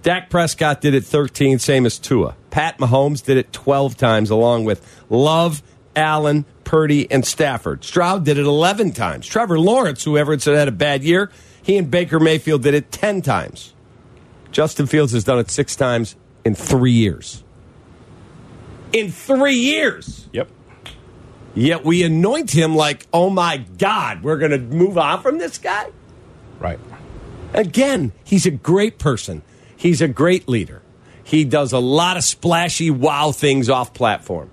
[0.02, 2.36] Dak Prescott did it 13, same as Tua.
[2.50, 5.64] Pat Mahomes did it 12 times, along with Love,
[5.96, 7.84] Allen, Purdy, and Stafford.
[7.84, 9.28] Stroud did it 11 times.
[9.28, 12.92] Trevor Lawrence, who Everett said had a bad year, he and Baker Mayfield did it
[12.92, 13.73] 10 times.
[14.54, 17.44] Justin Fields has done it six times in three years.
[18.94, 20.30] In three years.
[20.32, 20.50] Yep.
[21.56, 25.58] Yet we anoint him like, oh my God, we're going to move on from this
[25.58, 25.92] guy?
[26.60, 26.80] Right.
[27.54, 29.42] Again, he's a great person.
[29.76, 30.82] He's a great leader.
[31.24, 34.52] He does a lot of splashy wow things off platform.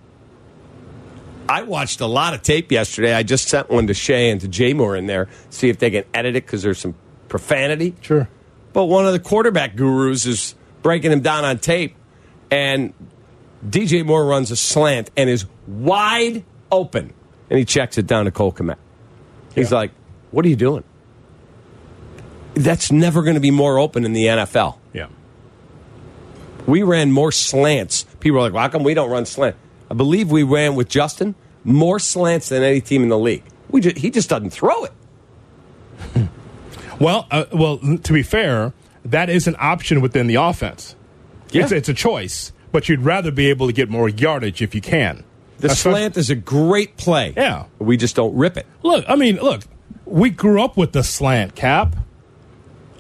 [1.49, 3.13] I watched a lot of tape yesterday.
[3.13, 5.91] I just sent one to Shay and to Jay Moore in there, see if they
[5.91, 6.95] can edit it because there's some
[7.29, 7.95] profanity.
[8.01, 8.29] Sure.
[8.73, 11.97] But one of the quarterback gurus is breaking him down on tape,
[12.51, 12.93] and
[13.67, 17.13] DJ Moore runs a slant and is wide open,
[17.49, 18.77] and he checks it down to Cole Kmet.
[19.55, 19.91] He's like,
[20.31, 20.85] "What are you doing?"
[22.55, 24.79] That's never going to be more open in the NFL.
[24.93, 25.07] Yeah.
[26.67, 28.05] We ran more slants.
[28.21, 29.57] People are like, well, "How come we don't run slant?"
[29.91, 33.43] I believe we ran with Justin more slants than any team in the league.
[33.71, 34.93] We just, he just doesn't throw it.
[37.01, 38.73] Well, uh, well, to be fair,
[39.05, 40.95] that is an option within the offense.
[41.51, 41.65] Yeah.
[41.65, 44.81] It's, it's a choice, but you'd rather be able to get more yardage if you
[44.81, 45.25] can.
[45.59, 47.35] The That's slant is a great play.
[47.37, 47.67] Yeah.
[47.79, 48.67] we just don't rip it.
[48.83, 49.63] Look, I mean, look,
[50.05, 51.97] we grew up with the slant cap.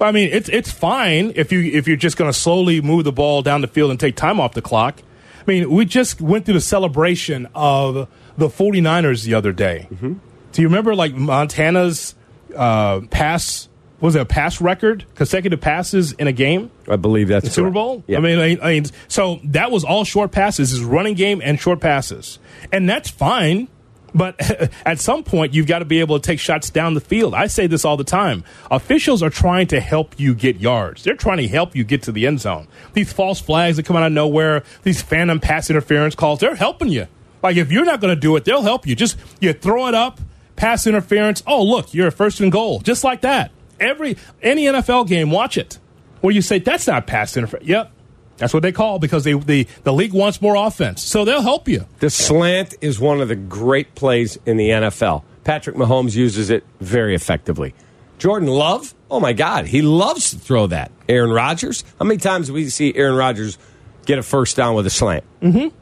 [0.01, 3.13] I mean, it's it's fine if you if you're just going to slowly move the
[3.13, 5.03] ball down the field and take time off the clock.
[5.41, 9.89] I mean, we just went through the celebration of the 49ers the other day.
[9.91, 10.15] Mm-hmm.
[10.53, 12.15] Do you remember like Montana's
[12.57, 13.69] uh, pass
[14.01, 16.71] was it a pass record consecutive passes in a game?
[16.89, 17.71] I believe that's The Super.
[17.71, 18.03] Bowl?
[18.07, 18.19] Yeah.
[18.19, 21.61] I mean, I, I mean, so that was all short passes, is running game and
[21.61, 22.39] short passes.
[22.73, 23.69] And that's fine.
[24.15, 24.41] But
[24.87, 27.35] at some point, you've got to be able to take shots down the field.
[27.35, 28.45] I say this all the time.
[28.71, 31.05] Officials are trying to help you get yards.
[31.05, 32.67] They're trying to help you get to the end zone.
[32.93, 36.89] These false flags that come out of nowhere, these phantom pass interference calls, they're helping
[36.89, 37.07] you.
[37.43, 38.97] Like if you're not going to do it, they'll help you.
[38.97, 40.21] Just you throw it up,
[40.57, 41.43] pass interference.
[41.47, 42.81] Oh, look, you're a first and goal.
[42.81, 43.51] Just like that.
[43.81, 45.79] Every any NFL game, watch it.
[46.21, 47.67] Where you say that's not pass interference.
[47.67, 47.93] Yep.
[48.37, 51.03] That's what they call because they, the the league wants more offense.
[51.03, 51.87] So they'll help you.
[51.99, 55.25] The slant is one of the great plays in the NFL.
[55.45, 57.75] Patrick Mahomes uses it very effectively.
[58.19, 60.93] Jordan Love, oh my God, he loves to throw that.
[61.09, 63.57] Aaron Rodgers, how many times do we see Aaron Rodgers
[64.05, 65.25] get a first down with a slant?
[65.41, 65.75] Mm-hmm.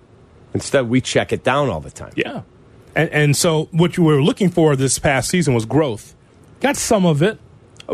[0.55, 2.13] Instead, we check it down all the time.
[2.15, 2.43] Yeah.
[2.95, 6.15] And, and so what you were looking for this past season was growth.
[6.61, 7.39] Got some of it,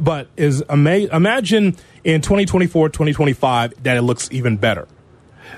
[0.01, 4.87] but is ama- imagine in 2024, 2025 that it looks even better.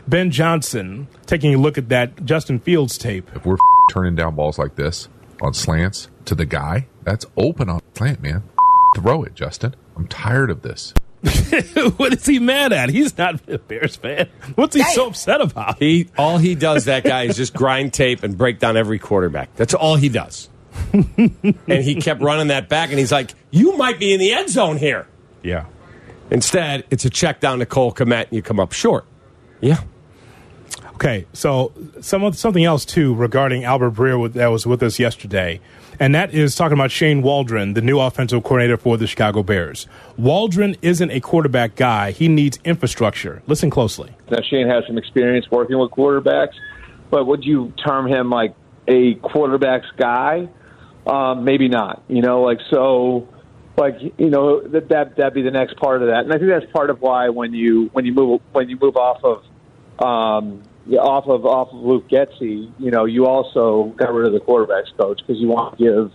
[0.07, 3.31] Ben Johnson taking a look at that Justin Fields tape.
[3.35, 3.57] If we're
[3.91, 5.09] turning down balls like this
[5.41, 8.43] on slants to the guy, that's open on slant, man.
[8.97, 9.75] Throw it, Justin.
[9.97, 10.93] I'm tired of this.
[11.97, 12.89] what is he mad at?
[12.91, 14.29] He's not a Bears fan.
[14.55, 15.79] What's he so upset about?
[15.79, 19.55] He all he does that guy is just grind tape and break down every quarterback.
[19.57, 20.49] That's all he does.
[21.17, 24.51] and he kept running that back, and he's like, "You might be in the end
[24.51, 25.07] zone here."
[25.43, 25.67] Yeah.
[26.31, 29.05] Instead, it's a check down to Cole Kmet, and you come up short.
[29.61, 29.79] Yeah,
[30.97, 34.99] Okay, so some of, something else too regarding Albert Breer with, that was with us
[34.99, 35.61] yesterday,
[36.01, 39.87] and that is talking about Shane Waldron, the new offensive coordinator for the Chicago Bears.
[40.17, 43.43] Waldron isn't a quarterback guy; he needs infrastructure.
[43.47, 44.11] Listen closely.
[44.31, 46.55] Now Shane has some experience working with quarterbacks,
[47.11, 48.55] but would you term him like
[48.89, 50.49] a quarterbacks guy?
[51.07, 52.03] Um, maybe not.
[52.09, 53.29] You know, like so,
[53.77, 56.51] like you know that that that'd be the next part of that, and I think
[56.51, 59.45] that's part of why when you when you move when you move off of
[60.05, 60.63] um,
[60.99, 64.97] off of off of Luke Getsy, you know, you also got rid of the quarterbacks
[64.99, 66.13] coach because you want to give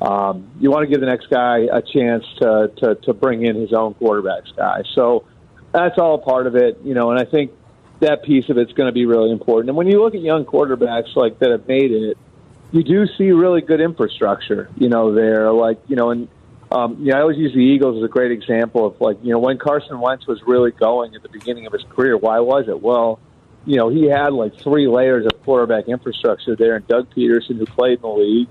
[0.00, 3.56] um, you want to give the next guy a chance to, to to bring in
[3.56, 4.82] his own quarterbacks guy.
[4.94, 5.24] So
[5.72, 7.10] that's all part of it, you know.
[7.10, 7.52] And I think
[8.00, 9.70] that piece of it's going to be really important.
[9.70, 12.18] And when you look at young quarterbacks like that have made it,
[12.76, 15.52] you do see really good infrastructure, you know, there.
[15.52, 16.28] Like you know, and
[16.70, 19.32] um, you know, I always use the Eagles as a great example of like you
[19.32, 22.16] know when Carson Wentz was really going at the beginning of his career.
[22.16, 22.80] Why was it?
[22.80, 23.20] Well
[23.66, 27.66] you know, he had like three layers of quarterback infrastructure there, and Doug Pederson, who
[27.66, 28.48] played in the league,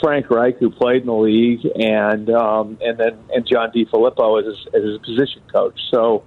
[0.00, 4.46] Frank Reich, who played in the league, and um, and then and John DeFilippo as
[4.46, 5.78] his, as his position coach.
[5.92, 6.22] So,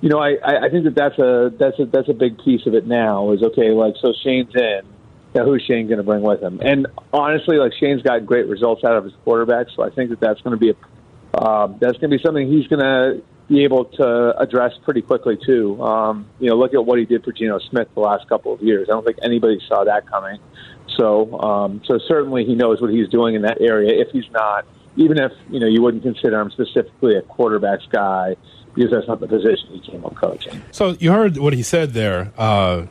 [0.00, 2.74] you know, I, I think that that's a that's a that's a big piece of
[2.74, 3.32] it now.
[3.32, 4.80] Is okay, like so Shane's in.
[5.36, 6.60] Now, who's Shane going to bring with him?
[6.62, 10.18] And honestly, like Shane's got great results out of his quarterback, so I think that
[10.18, 13.64] that's going to be a um, that's going to be something he's going to be
[13.64, 15.78] able to address pretty quickly too.
[15.82, 18.62] Um, you know, look at what he did for Geno Smith the last couple of
[18.62, 18.88] years.
[18.88, 20.38] I don't think anybody saw that coming.
[20.96, 24.00] So, um, so certainly he knows what he's doing in that area.
[24.00, 24.64] If he's not,
[24.96, 28.36] even if you know you wouldn't consider him specifically a quarterbacks guy,
[28.74, 30.62] because that's not the position he came up coaching.
[30.70, 32.32] So you heard what he said there.
[32.38, 32.86] Uh,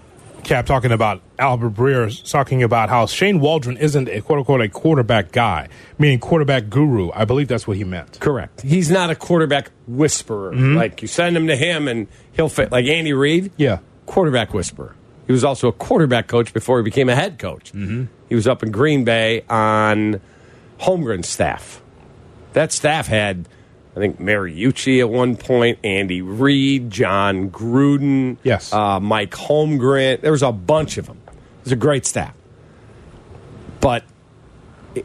[0.46, 4.70] Cap talking about Albert Breer talking about how Shane Waldron isn't a quote unquote a
[4.70, 7.10] quarterback guy, meaning quarterback guru.
[7.14, 8.20] I believe that's what he meant.
[8.20, 8.62] Correct.
[8.62, 10.52] He's not a quarterback whisperer.
[10.54, 10.76] Mm-hmm.
[10.76, 12.72] Like you send him to him and he'll fit.
[12.72, 13.80] Like Andy Reid, Yeah.
[14.06, 14.96] quarterback whisperer.
[15.26, 17.74] He was also a quarterback coach before he became a head coach.
[17.74, 18.06] Mm-hmm.
[18.30, 20.22] He was up in Green Bay on
[20.80, 21.82] Holmgren's staff.
[22.54, 23.48] That staff had,
[23.96, 28.74] I think, Mariucci at one point, Andy Reid, Jon Gruden, Yes.
[28.74, 30.20] uh, Mike Holmgren.
[30.20, 31.18] There was a bunch of them.
[31.28, 32.34] It was a great staff.
[33.80, 34.04] But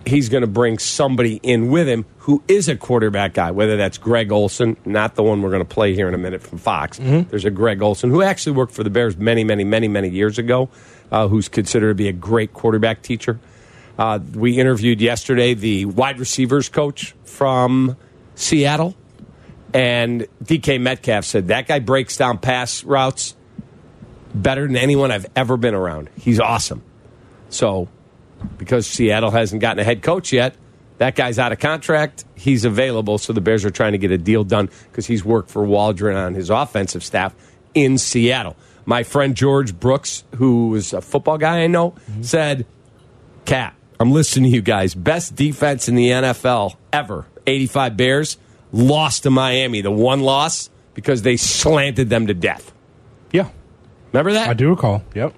[0.07, 3.99] he's going to bring somebody in with him who is a quarterback guy, whether that's
[3.99, 6.99] Greg Olson, not the one we're going to play here in a minute from Fox.
[6.99, 10.39] There's a Greg Olson who actually worked for the Bears many, many, many, many years
[10.39, 10.69] ago,
[11.11, 13.39] uh, who's considered to be a great quarterback teacher.
[13.99, 17.97] Uh, we interviewed yesterday the wide receivers coach from
[18.41, 18.97] Seattle,
[19.73, 23.37] and DK Metcalf said that guy breaks down pass routes
[24.35, 26.09] better than anyone I've ever been around.
[26.17, 26.83] He's awesome.
[27.49, 27.89] So
[28.57, 30.57] because Seattle hasn't gotten a head coach yet.
[30.99, 32.25] That guy's out of contract.
[32.35, 35.51] He's available, so the Bears are trying to get a deal done because he's worked
[35.51, 37.35] for Waldron on his offensive staff
[37.75, 38.57] in Seattle.
[38.85, 42.23] My friend George Brooks, who is a football guy I know, mm-hmm.
[42.23, 42.67] said,
[43.45, 44.95] Cat, I'm listening to you guys.
[44.95, 47.27] Best defense in the NFL ever.
[47.47, 48.39] 85 Bears
[48.73, 49.81] lost to Miami.
[49.81, 52.73] The one loss because they slanted them to death.
[53.33, 53.49] Yeah.
[54.13, 54.49] Remember that?
[54.49, 55.03] I do recall.
[55.15, 55.35] Yep.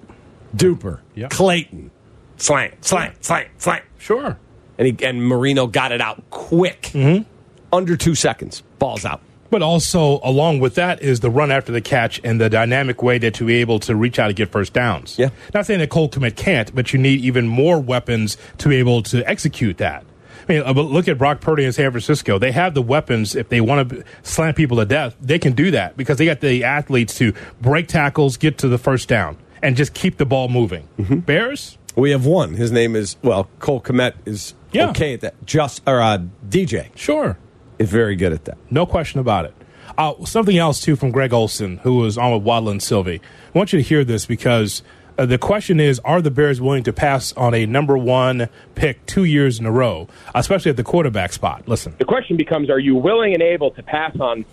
[0.55, 1.27] Duper, Yeah.
[1.29, 1.89] Clayton,
[2.37, 3.83] slant, slant, slant, slant.
[3.97, 4.37] Sure.
[4.77, 7.23] and he, and Marino got it out quick, Mm-hmm.
[7.71, 8.61] under two seconds.
[8.79, 9.21] Balls out.
[9.49, 13.19] But also, along with that, is the run after the catch and the dynamic way
[13.19, 15.17] that to be able to reach out and get first downs.
[15.19, 15.29] Yeah.
[15.53, 19.03] Not saying that Cole Kmet can't, but you need even more weapons to be able
[19.03, 20.03] to execute that.
[20.47, 22.37] I mean, uh, look at Brock Purdy in San Francisco.
[22.39, 23.35] They have the weapons.
[23.35, 26.41] If they want to slam people to death, they can do that because they got
[26.41, 30.49] the athletes to break tackles, get to the first down, and just keep the ball
[30.49, 30.87] moving.
[30.99, 31.19] Mm-hmm.
[31.19, 31.77] Bears?
[31.95, 32.55] We have one.
[32.55, 34.89] His name is well, Cole Kmet is Yeah.
[34.89, 35.45] okay at that.
[35.45, 37.37] Just or uh, DJ Sure.
[37.79, 38.57] is very good at that.
[38.71, 39.53] No question about it.
[39.97, 43.21] Uh, something else, too, from Greg Olsen, who was on with Waddle and Sylvie.
[43.53, 44.81] I want you to hear this because
[45.17, 49.05] uh, the question is Are the Bears willing to pass on a number one pick
[49.05, 51.67] two years in a row, especially at the quarterback spot?
[51.67, 51.95] Listen.
[51.97, 54.45] The question becomes Are you willing and able to pass on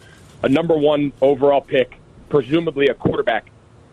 [0.42, 3.50] a number one overall pick, presumably a quarterback,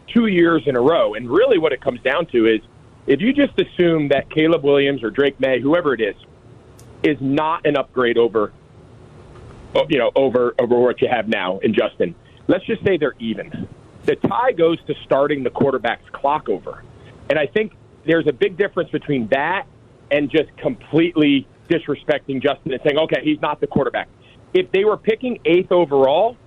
[0.07, 1.13] two years in a row?
[1.13, 2.61] And really, what it comes down to is
[3.05, 6.15] if you just assume that Caleb Williams or Drake Maye, whoever it is,
[7.03, 8.51] is not an upgrade over,
[9.75, 12.15] oh, you know, over over what you have now in Justin.
[12.47, 13.67] Let's just say they're even.
[14.07, 16.81] The tie goes to starting the quarterback's clock over,
[17.29, 17.73] and I think
[18.05, 19.67] there's a big difference between that
[20.09, 24.07] and just completely disrespecting Justin and saying, "Okay, he's not the quarterback."
[24.53, 26.37] If they were picking eighth overall,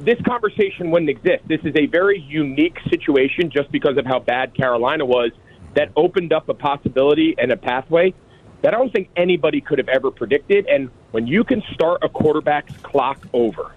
[0.00, 1.46] this conversation wouldn't exist.
[1.46, 5.30] This is a very unique situation just because of how bad Carolina was
[5.74, 8.14] that opened up a possibility and a pathway
[8.62, 10.66] that I don't think anybody could have ever predicted.
[10.68, 13.72] And when you can start a quarterback's clock over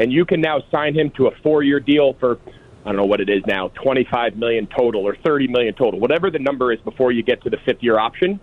[0.00, 2.40] and you can now sign him to a four year deal for
[2.84, 6.30] I don't know what it is now, 25 million total or 30 million total, whatever
[6.30, 8.40] the number is before you get to the fifth year option.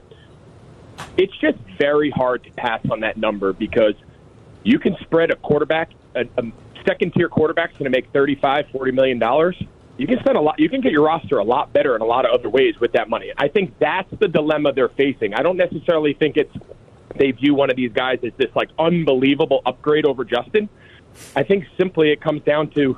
[1.18, 3.96] It's just very hard to pass on that number because
[4.64, 6.44] you can spread a quarterback, a, a
[6.88, 9.62] second tier quarterback's going to make 35, 40 million dollars.
[9.98, 10.58] You can spend a lot.
[10.58, 12.94] You can get your roster a lot better in a lot of other ways with
[12.94, 13.34] that money.
[13.38, 15.34] I think that's the dilemma they're facing.
[15.34, 16.56] I don't necessarily think it's
[17.18, 20.70] they view one of these guys as this like unbelievable upgrade over Justin.
[21.36, 22.98] I think simply it comes down to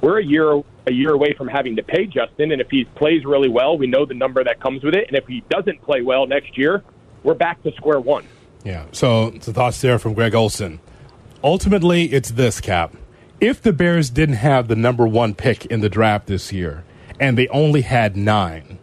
[0.00, 3.24] we're a year a year away from having to pay Justin, and if he plays
[3.24, 6.02] really well, we know the number that comes with it, and if he doesn't play
[6.02, 6.82] well next year,
[7.22, 8.24] we're back to square one.
[8.64, 8.86] Yeah.
[8.92, 10.80] So, the thoughts there from Greg Olsen.
[11.44, 12.96] Ultimately, it's this cap.
[13.40, 16.84] If the Bears didn't have the number one pick in the draft this year,
[17.20, 18.78] and they only had nine,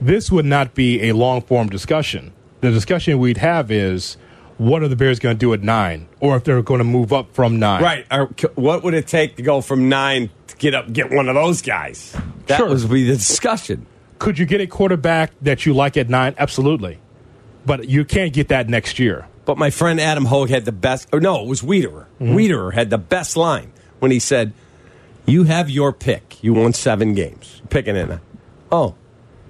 [0.00, 2.32] this would not be a long form discussion.
[2.60, 4.16] The discussion we'd have is
[4.58, 7.12] what are the Bears going to do at nine, or if they're going to move
[7.12, 7.82] up from nine.
[7.82, 8.06] Right.
[8.10, 11.34] Or what would it take to go from nine to get up, get one of
[11.34, 12.16] those guys?
[12.46, 12.68] That Sure.
[12.68, 13.86] was be the discussion.
[14.18, 16.34] Could you get a quarterback that you like at nine?
[16.38, 16.98] Absolutely.
[17.66, 19.26] But you can't get that next year.
[19.44, 21.08] But my friend Adam Hoge had the best.
[21.12, 22.06] Or no, it was Wiederer.
[22.20, 22.34] Mm-hmm.
[22.34, 24.52] Wiederer had the best line when he said,
[25.26, 26.42] "You have your pick.
[26.42, 27.60] You won seven games.
[27.68, 28.20] Picking it.
[28.72, 28.94] Oh,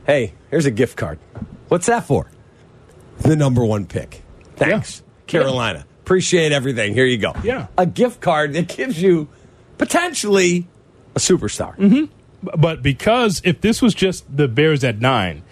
[0.07, 1.19] hey, here's a gift card.
[1.69, 2.29] What's that for?
[3.21, 4.24] The number one pick.
[4.57, 5.87] Thanks, Carolina.
[6.03, 6.93] Appreciate everything.
[6.93, 7.33] Here you go.
[7.43, 7.69] Yeah.
[7.79, 9.29] a gift card that gives you
[9.79, 10.67] potentially
[11.15, 11.77] a superstar.
[11.77, 12.05] Mm-hmm.
[12.61, 15.43] But because if this was just the Bears at nine,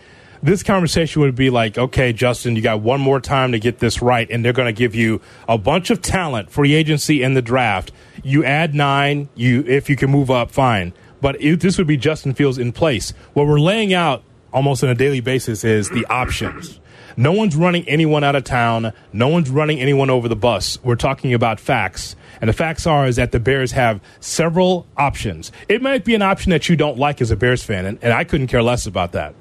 [0.42, 4.02] this conversation would be like, okay, Justin, you got one more time to get this
[4.02, 7.42] right, and they're going to give you a bunch of talent, free agency, and the
[7.42, 7.92] draft.
[8.24, 10.92] You add nine, you if you can move up, fine.
[11.20, 13.12] But if this would be Justin Fields in place.
[13.32, 16.80] What we're laying out almost on a daily basis is the options.
[17.16, 18.92] No one's running anyone out of town.
[19.12, 20.78] No one's running anyone over the bus.
[20.82, 22.16] We're talking about facts.
[22.40, 25.52] And the facts are is that the Bears have several options.
[25.68, 28.12] It might be an option that you don't like as a Bears fan, and, and
[28.12, 29.34] I couldn't care less about that.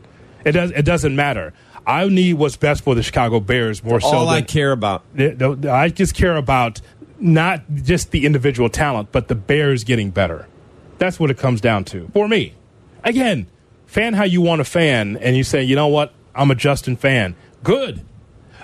[0.46, 1.54] It does it doesn't matter.
[1.86, 5.04] I need what's best for the Chicago Bears more so All I care about.
[5.18, 6.80] I just care about
[7.20, 10.48] not just the individual talent, but the Bears getting better.
[10.98, 12.54] That's what it comes down to for me.
[13.04, 13.48] Again,
[13.88, 16.96] fan how you want to fan, and you say, you know what, I'm a Justin
[16.96, 17.36] fan.
[17.64, 18.02] Good.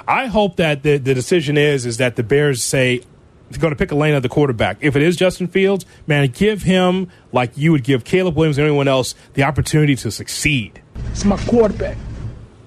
[0.08, 3.02] I hope that the, the decision is is that the Bears say
[3.50, 4.78] they're going to pick a lane at the quarterback.
[4.82, 8.64] If it is Justin Fields, man, give him like you would give Caleb Williams or
[8.64, 10.82] anyone else the opportunity to succeed.
[11.12, 11.98] It's my quarterback.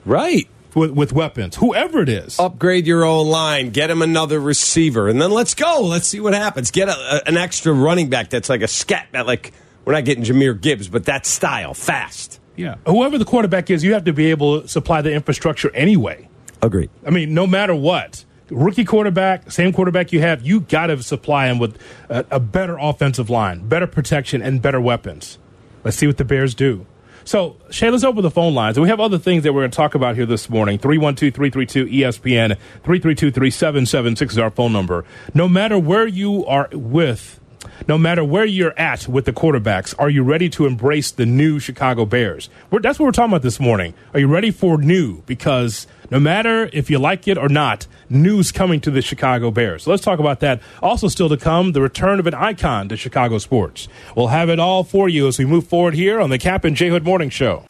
[0.04, 0.48] Right.
[0.74, 2.38] with, with weapons, whoever it is.
[2.38, 3.70] Upgrade your own line.
[3.70, 5.80] Get him another receiver, and then let's go.
[5.82, 6.70] Let's see what happens.
[6.70, 9.08] Get a, a- an extra running back that's like a scat.
[9.12, 9.52] That like
[9.84, 12.39] we're not getting Jahmyr Gibbs, but that style, fast.
[12.60, 12.76] Yeah.
[12.86, 16.28] Whoever the quarterback is, you have to be able to supply the infrastructure anyway.
[16.60, 16.90] Agreed.
[17.06, 21.46] I mean, no matter what, rookie quarterback, same quarterback you have, you got to supply
[21.46, 21.78] him with
[22.10, 25.38] a, a better offensive line, better protection, and better weapons.
[25.84, 26.86] Let's see what the Bears do.
[27.24, 28.78] So, Shay, let's open the phone lines.
[28.78, 30.78] We have other things that we're going to talk about here this morning.
[30.78, 35.04] 312 332 ESPN, 332 3776 is our phone number.
[35.32, 37.39] No matter where you are with,
[37.88, 41.58] no matter where you're at with the quarterbacks, are you ready to embrace the new
[41.58, 42.48] Chicago Bears?
[42.70, 43.94] We're, that's what we're talking about this morning.
[44.14, 45.22] Are you ready for new?
[45.22, 49.84] Because no matter if you like it or not, news coming to the Chicago Bears.
[49.84, 50.60] So let's talk about that.
[50.82, 53.88] Also, still to come, the return of an icon to Chicago sports.
[54.16, 56.76] We'll have it all for you as we move forward here on the Cap and
[56.76, 57.64] J Hood Morning Show.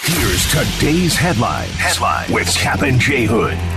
[0.00, 1.68] Here's today's headline.
[1.70, 3.75] Headline with Cap and J Hood.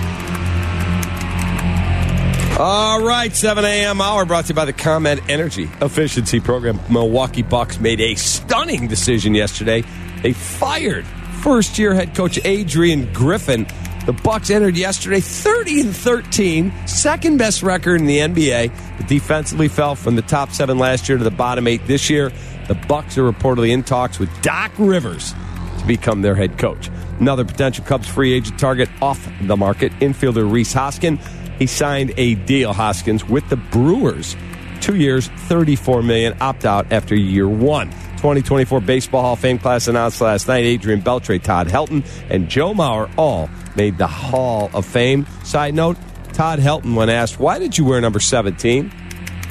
[2.58, 4.02] All right, 7 a.m.
[4.02, 6.78] hour brought to you by the ComEd Energy Efficiency Program.
[6.90, 9.82] Milwaukee Bucks made a stunning decision yesterday.
[10.22, 11.06] They fired
[11.42, 13.66] first-year head coach Adrian Griffin.
[14.04, 18.98] The Bucks entered yesterday 30 and 13, second best record in the NBA.
[18.98, 22.30] But defensively fell from the top seven last year to the bottom eight this year.
[22.68, 25.32] The Bucks are reportedly in talks with Doc Rivers
[25.78, 26.90] to become their head coach.
[27.20, 31.18] Another potential Cubs free agent target off the market, infielder Rhys Hoskin.
[31.60, 34.34] He signed a deal, Hoskins, with the Brewers.
[34.80, 37.90] Two years, 34 million, opt out after year one.
[37.90, 40.64] 2024 Baseball Hall of Fame class announced last night.
[40.64, 45.26] Adrian Beltre, Todd Helton, and Joe Mauer all made the Hall of Fame.
[45.44, 45.98] Side note,
[46.32, 48.90] Todd Helton, when asked, why did you wear number 17?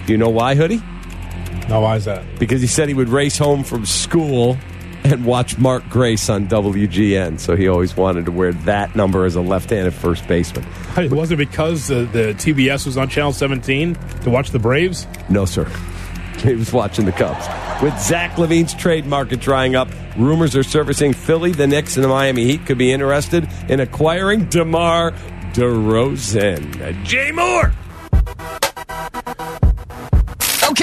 [0.07, 0.81] Do you know why, Hoodie?
[1.67, 2.39] No, why is that?
[2.39, 4.57] because he said he would race home from school
[5.11, 7.39] and watch Mark Grace on WGN.
[7.39, 10.65] So he always wanted to wear that number as a left-handed first baseman.
[10.97, 15.07] It because uh, the TBS was on Channel 17 to watch the Braves?
[15.29, 15.69] No, sir.
[16.39, 17.45] He was watching the Cubs.
[17.83, 22.07] With Zach LaVine's trade market drying up, rumors are surfacing Philly, the Knicks, and the
[22.07, 25.11] Miami Heat could be interested in acquiring DeMar
[25.51, 27.03] DeRozan.
[27.03, 27.73] Jay Moore!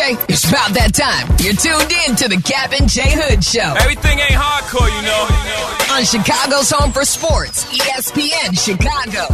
[0.06, 1.26] Okay, it's about that time.
[1.42, 5.26] You're tuned in to the Cap and J Hood Show Everything ain't hardcore, you know.
[5.96, 9.26] on Chicago's Home for Sports, ESPN Chicago.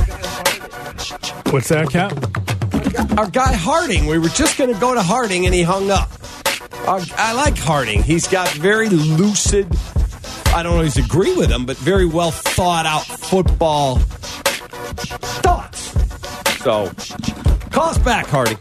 [1.50, 2.12] What's that, Cap?
[3.18, 6.10] Our guy Harding, we were just going to go to Harding and he hung up.
[6.86, 8.02] Our, I like Harding.
[8.02, 9.66] He's got very lucid,
[10.54, 13.96] I don't always agree with him, but very well thought out football
[15.42, 15.92] thoughts.
[16.62, 16.90] So,
[17.70, 18.56] call us back, Harding.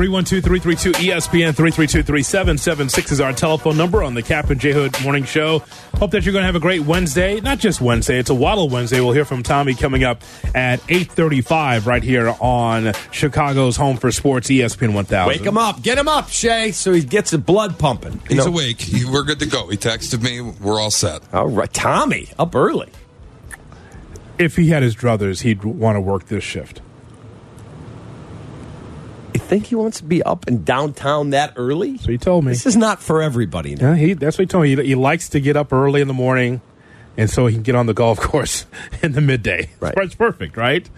[0.00, 4.98] 312 332 ESPN 332 3776 is our telephone number on the Cap and J Hood
[5.02, 5.58] Morning Show.
[5.98, 7.38] Hope that you're going to have a great Wednesday.
[7.42, 9.02] Not just Wednesday, it's a Waddle Wednesday.
[9.02, 10.22] We'll hear from Tommy coming up
[10.54, 15.28] at 835 right here on Chicago's Home for Sports, ESPN 1000.
[15.28, 15.82] Wake him up.
[15.82, 18.14] Get him up, Shay, so he gets his blood pumping.
[18.30, 18.52] You He's know?
[18.52, 18.80] awake.
[18.80, 19.68] He, we're good to go.
[19.68, 20.40] He texted me.
[20.40, 21.20] We're all set.
[21.34, 21.70] All right.
[21.74, 22.88] Tommy, up early.
[24.38, 26.80] If he had his druthers, he'd want to work this shift.
[29.50, 31.98] Think he wants to be up and downtown that early?
[31.98, 32.52] So he told me.
[32.52, 33.72] This is not for everybody.
[33.72, 34.76] Yeah, he, that's what he told me.
[34.76, 36.60] He, he likes to get up early in the morning,
[37.16, 38.64] and so he can get on the golf course
[39.02, 39.70] in the midday.
[39.80, 39.92] Right.
[39.96, 40.88] It's perfect, right?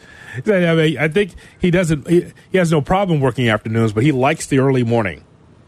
[0.47, 2.07] I, mean, I think he doesn't.
[2.09, 5.25] He, he has no problem working afternoons, but he likes the early morning.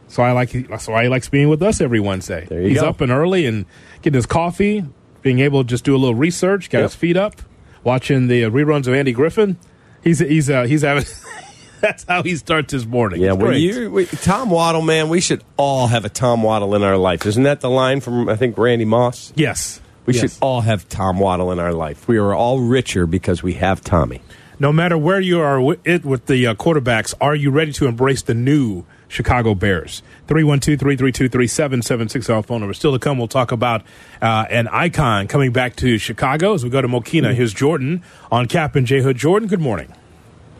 [0.08, 0.52] So I like.
[0.68, 2.44] That's why he likes being with us every Wednesday.
[2.48, 2.88] There you He's go.
[2.90, 3.64] up and early and
[4.02, 4.84] getting his coffee,
[5.22, 6.90] being able to just do a little research, got Yep.
[6.90, 7.40] his feet up,
[7.82, 9.56] watching the reruns of Andy Griffin.
[10.02, 11.04] He's he's uh, he's having.
[11.84, 13.20] that's how he starts his morning.
[13.20, 16.82] Yeah, when you we, Tom Waddle, man, we should all have a Tom Waddle in
[16.82, 17.26] our life.
[17.26, 19.32] Isn't that the line from I think Randy Moss?
[19.36, 20.20] yes, We Yes.
[20.22, 22.06] should all have Tom Waddle in our life.
[22.08, 24.20] We are all richer because we have Tommy.
[24.58, 27.86] no matter where you are with it with the uh, quarterbacks, are you ready to
[27.86, 30.02] embrace the new Chicago Bears?
[30.28, 32.74] 312-332-3776 our phone number.
[32.74, 33.82] Still to come, we'll talk about
[34.22, 37.34] uh, an icon coming back to Chicago as we go to Mokena.
[37.34, 39.16] Here's Jordan on Cap and J Hood.
[39.16, 39.92] Jordan, good morning.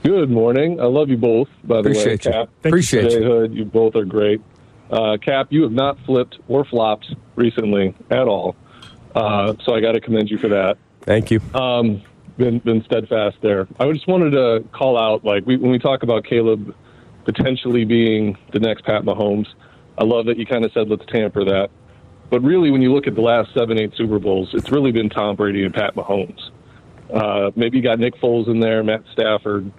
[0.05, 0.83] Good morning.
[0.83, 2.31] I love you both, by the Appreciate way.
[2.31, 2.33] you.
[2.33, 3.25] Cap, Thank Appreciate Jay you.
[3.25, 4.43] Hood, you both are great.
[4.91, 8.55] Uh, Cap, you have not flipped or flopped recently at all.
[9.15, 10.77] Uh, so I got to commend you for that.
[11.01, 11.41] Thank you.
[11.55, 12.03] Um,
[12.37, 13.67] been been steadfast there.
[13.81, 16.75] I just wanted to call out, like we, when we talk about Caleb
[17.25, 19.47] potentially being the next Pat Mahomes.
[19.97, 21.71] I love that you kind of said let's tamper that,
[22.29, 25.09] but really, when you look at the last seven, eight Super Bowls, it's really been
[25.09, 26.51] Tom Brady and Pat Mahomes.
[27.11, 29.71] Uh, maybe you got Nick Foles in there, Matt Stafford,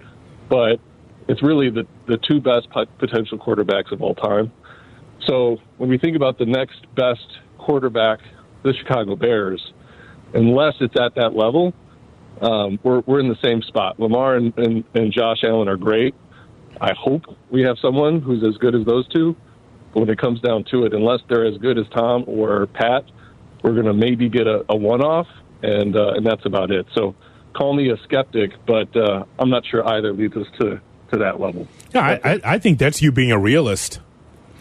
[0.48, 0.80] but
[1.28, 4.52] it's really the the two best pot- potential quarterbacks of all time.
[5.26, 7.26] So when we think about the next best
[7.58, 8.20] quarterback,
[8.62, 9.72] the Chicago Bears,
[10.34, 11.72] unless it's at that level,
[12.40, 13.98] um, we're we're in the same spot.
[13.98, 16.14] Lamar and, and, and Josh Allen are great.
[16.80, 19.34] I hope we have someone who's as good as those two.
[19.94, 23.04] But when it comes down to it, unless they're as good as Tom or Pat,
[23.62, 25.26] we're going to maybe get a, a one-off,
[25.62, 26.86] and uh, and that's about it.
[26.94, 27.14] So
[27.56, 30.80] call me a skeptic, but uh, I'm not sure either leads us to
[31.12, 31.68] to that level.
[31.94, 34.00] Yeah, I, I, I think that's you being a realist.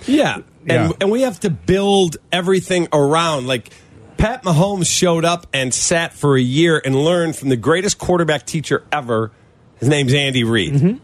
[0.06, 0.38] Yeah.
[0.66, 0.86] Yeah.
[0.86, 3.48] And, and we have to build everything around.
[3.48, 3.72] Like,
[4.18, 8.46] Pat Mahomes showed up and sat for a year and learned from the greatest quarterback
[8.46, 9.32] teacher ever.
[9.80, 11.00] His name's Andy Reid.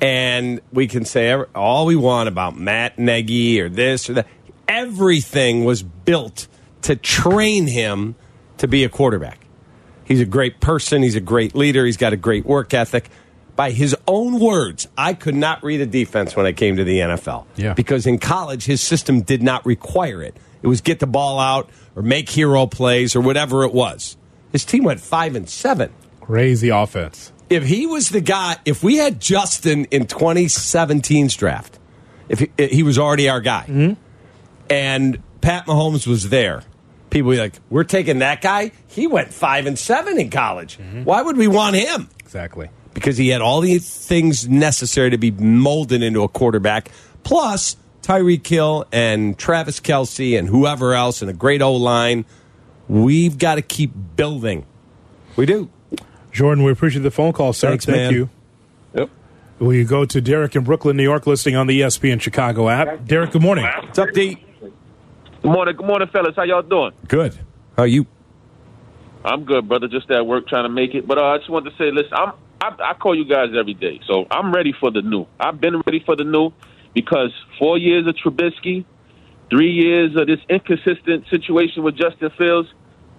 [0.00, 4.26] And we can say all we want about Matt Nagy or this or that.
[4.66, 6.48] Everything was built
[6.82, 8.14] to train him
[8.58, 9.39] to be a quarterback.
[10.10, 11.04] He's a great person.
[11.04, 11.86] He's a great leader.
[11.86, 13.08] He's got a great work ethic.
[13.54, 16.98] By his own words, I could not read a defense when I came to the
[16.98, 17.46] NFL.
[17.54, 17.74] Yeah.
[17.74, 20.36] Because in college, his system did not require it.
[20.62, 24.16] It was get the ball out or make hero plays or whatever it was.
[24.50, 25.92] His team went five and seven.
[26.20, 27.30] Crazy offense.
[27.48, 31.78] If he was the guy, if we had Justin in 2017's draft,
[32.28, 33.92] if he, he was already our guy, mm-hmm.
[34.68, 36.64] and Pat Mahomes was there,
[37.10, 38.72] people be like, "We're taking that guy.
[38.88, 40.78] He went five and seven in college.
[40.78, 41.04] Mm-hmm.
[41.04, 42.70] Why would we want him?" Exactly.
[42.94, 46.90] because he had all the things necessary to be molded into a quarterback,
[47.24, 52.24] plus Tyreek Hill and Travis Kelce and whoever else and a great O line.
[52.88, 54.64] We've got to keep building.
[55.36, 55.68] We do.
[56.32, 57.68] Jordan, we appreciate the phone call, sir.
[57.70, 58.12] Thanks, Thank man.
[58.14, 58.28] you.
[58.94, 59.10] Yep.
[59.60, 63.04] We go to Derek in Brooklyn, New York, listening on the ESPN Chicago app.
[63.04, 63.64] Derek, good morning.
[63.64, 64.42] What's up, D?
[65.42, 66.36] Good morning, good morning, fellas.
[66.36, 66.92] How y'all doing?
[67.08, 67.38] Good.
[67.74, 68.06] How you?
[69.24, 69.88] I'm good, brother.
[69.88, 71.06] Just at work trying to make it.
[71.06, 73.72] But uh, I just wanted to say, listen, I'm I, I call you guys every
[73.72, 75.24] day, so I'm ready for the new.
[75.38, 76.52] I've been ready for the new
[76.94, 78.84] because four years of Trubisky,
[79.48, 82.68] three years of this inconsistent situation with Justin Fields.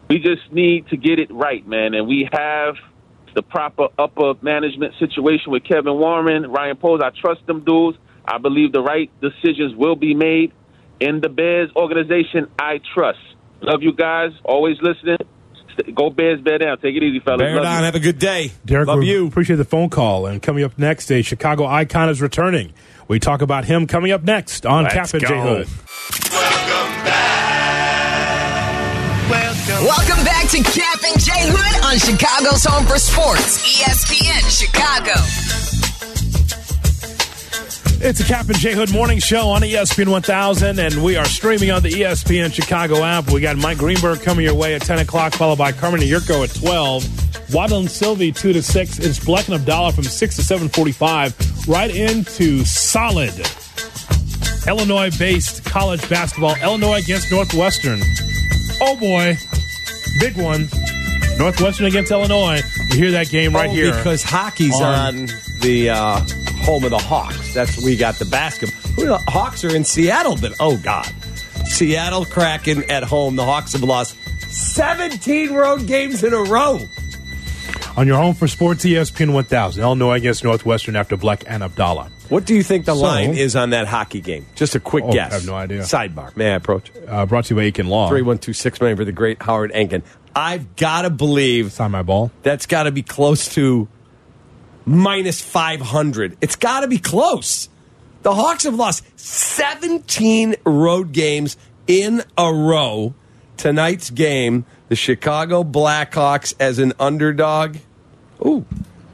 [0.07, 2.75] We just need to get it right, man, and we have
[3.33, 7.01] the proper upper management situation with Kevin Warren, Ryan Poles.
[7.03, 7.97] I trust them dudes.
[8.25, 10.53] I believe the right decisions will be made
[11.01, 12.47] in the Bears organization.
[12.57, 13.19] I trust.
[13.61, 14.31] Love you guys.
[14.45, 15.17] Always listening.
[15.95, 16.77] Go Bears, bear down.
[16.79, 17.39] Take it easy, fellas.
[17.39, 17.79] Bear Love down.
[17.79, 17.85] you.
[17.85, 18.51] Have a good day.
[18.65, 19.27] Derek, Love you.
[19.27, 20.25] appreciate the phone call.
[20.25, 22.73] And coming up next, a Chicago icon is returning.
[23.07, 25.39] We talk about him coming up next on Let's Cap and J.
[25.41, 25.67] Hood.
[26.31, 27.81] Welcome back
[29.29, 29.85] Welcome.
[29.85, 35.13] Welcome back to Cap and J Hood on Chicago's Home for Sports, ESPN Chicago.
[38.03, 41.69] It's a Cap and J Hood morning show on ESPN 1000, and we are streaming
[41.69, 43.29] on the ESPN Chicago app.
[43.31, 46.53] We got Mike Greenberg coming your way at 10 o'clock, followed by Carmen Yurko at
[46.55, 47.53] 12.
[47.53, 48.99] Waddle and Silvy 2 to 6.
[48.99, 53.33] It's Black and Abdallah from 6 to 745 right into solid
[54.67, 56.55] Illinois based college basketball.
[56.55, 57.99] Illinois against Northwestern.
[58.81, 59.37] Oh boy,
[60.19, 60.67] big one.
[61.37, 62.61] Northwestern against Illinois.
[62.89, 63.93] You hear that game right Oh, here.
[63.95, 65.27] because hockey's on,
[65.61, 66.25] the uh,
[66.61, 67.53] home of the Hawks.
[67.53, 69.05] That's where we got the basketball.
[69.05, 71.05] The Hawks are in Seattle, but oh god,
[71.65, 73.35] Seattle Kraken at home.
[73.35, 74.15] The Hawks have lost
[74.51, 76.79] 17 road games in a row.
[77.97, 79.81] on your home for sports ESPN 1000.
[79.83, 82.09] Illinois against Northwestern after Black and Abdallah.
[82.29, 84.45] What do you think the So- line is on that hockey game?
[84.55, 85.33] Just a quick Oh, I guess.
[85.33, 85.81] have no idea.
[85.81, 86.35] Sidebar.
[86.37, 86.89] May I approach?
[87.07, 88.07] Uh, brought to you by Ankin Law.
[88.07, 90.03] 3126 million for the great Howard Ankin.
[90.33, 91.73] I've got to believe.
[91.73, 92.31] Sign my ball.
[92.43, 93.89] That's got to be close to
[94.91, 96.37] minus 500.
[96.41, 97.69] It's got to be close.
[98.21, 103.15] The Hawks have lost 17 road games in a row.
[103.57, 107.77] Tonight's game, the Chicago Blackhawks as an underdog.
[108.45, 108.65] Ooh,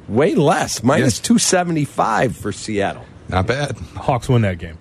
[0.07, 0.83] way less.
[0.83, 3.05] Minus 275 for Seattle.
[3.29, 3.77] Not bad.
[3.95, 4.77] Hawks win that game.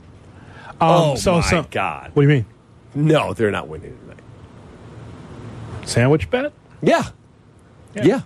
[0.69, 2.11] Um, oh, so, my so, God.
[2.15, 2.47] What do you mean?
[2.95, 4.21] No, they're not winning tonight.
[5.89, 6.53] Sandwich bet?
[6.83, 7.11] Yeah.
[7.95, 8.17] Yeah.
[8.17, 8.25] Okay.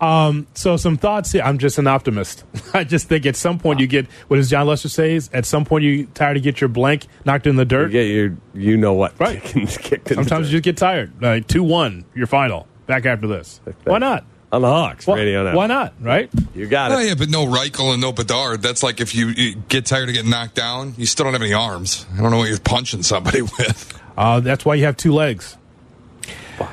[0.00, 0.02] Yep.
[0.02, 1.42] Um, so some thoughts here.
[1.42, 2.44] I'm just an optimist.
[2.74, 5.28] I just think at some point you get what does Jon Lester says?
[5.32, 7.92] At some point you tired to get your blank knocked in the dirt.
[7.92, 9.18] Yeah, You you know what?
[9.18, 9.42] Right.
[9.42, 10.52] Kicked in Sometimes dirt.
[10.52, 11.20] you just get tired.
[11.22, 12.66] Like two one, your final.
[12.86, 13.60] Back after this.
[13.84, 14.24] Why not?
[14.50, 15.54] on the Hawks Why, radio now.
[15.54, 15.92] why not?
[16.00, 16.30] Right?
[16.54, 17.08] You got Oh it.
[17.08, 18.62] yeah, but no Reichel and no Bedard.
[18.62, 21.42] That's like if you, you get tired of getting knocked down, you still don't have
[21.42, 22.06] any arms.
[22.14, 24.00] I don't know what you're punching somebody with.
[24.16, 25.57] Uh, that's why you have two legs.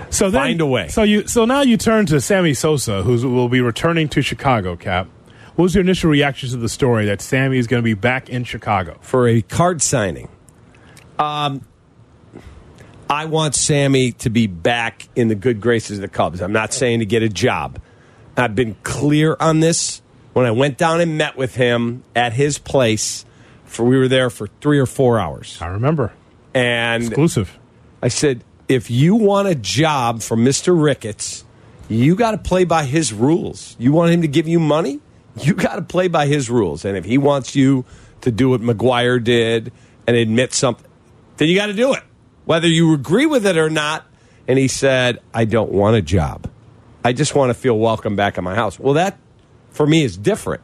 [0.09, 0.87] So then, Find a way.
[0.87, 4.75] So you so now you turn to Sammy Sosa, who will be returning to Chicago.
[4.75, 5.07] Cap,
[5.55, 8.29] what was your initial reaction to the story that Sammy is going to be back
[8.29, 8.97] in Chicago?
[9.01, 10.29] for a card signing.
[11.19, 11.61] Um,
[13.09, 16.41] I want Sammy to be back in the good graces of the Cubs.
[16.41, 17.79] I'm not saying to get a job.
[18.35, 20.01] I've been clear on this.
[20.33, 23.23] When I went down and met with him at his place,
[23.63, 26.11] for we were there for three or four hours, I remember
[26.53, 27.57] and exclusive.
[28.01, 30.79] I said, if you want a job from Mr.
[30.81, 31.45] Ricketts,
[31.87, 33.75] you got to play by his rules.
[33.79, 35.01] You want him to give you money?
[35.37, 36.85] You got to play by his rules.
[36.85, 37.85] And if he wants you
[38.21, 39.71] to do what McGwire did
[40.07, 40.89] and admit something,
[41.37, 42.03] then you got to do it,
[42.45, 44.05] whether you agree with it or not.
[44.47, 46.49] And he said, I don't want a job.
[47.03, 48.79] I just want to feel welcome back at my house.
[48.79, 49.17] Well, that
[49.71, 50.63] for me is different.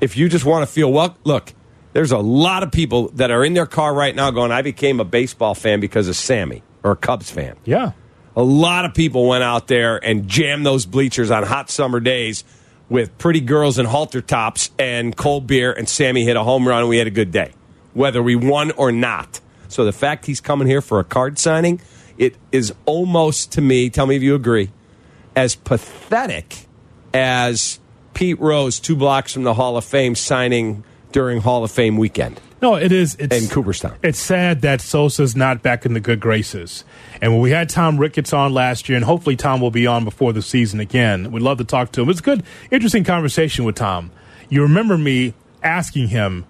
[0.00, 1.52] If you just want to feel welcome, look,
[1.98, 5.00] there's a lot of people that are in their car right now going, I became
[5.00, 7.56] a baseball fan because of Sammy or a Cubs fan.
[7.64, 7.90] Yeah.
[8.36, 12.44] A lot of people went out there and jammed those bleachers on hot summer days
[12.88, 16.82] with pretty girls in halter tops and cold beer, and Sammy hit a home run,
[16.82, 17.50] and we had a good day,
[17.94, 19.40] whether we won or not.
[19.66, 21.80] So the fact he's coming here for a card signing,
[22.16, 24.70] it is almost to me, tell me if you agree,
[25.34, 26.68] as pathetic
[27.12, 27.80] as
[28.14, 32.40] Pete Rose, two blocks from the Hall of Fame, signing during Hall of Fame weekend
[32.60, 33.16] No, it is.
[33.16, 33.96] It's, in Cooperstown.
[34.02, 36.84] It's sad that Sosa's not back in the good graces.
[37.20, 40.04] And when we had Tom Ricketts on last year, and hopefully Tom will be on
[40.04, 42.08] before the season again, we'd love to talk to him.
[42.08, 44.10] It's a good, interesting conversation with Tom.
[44.48, 46.44] You remember me asking him,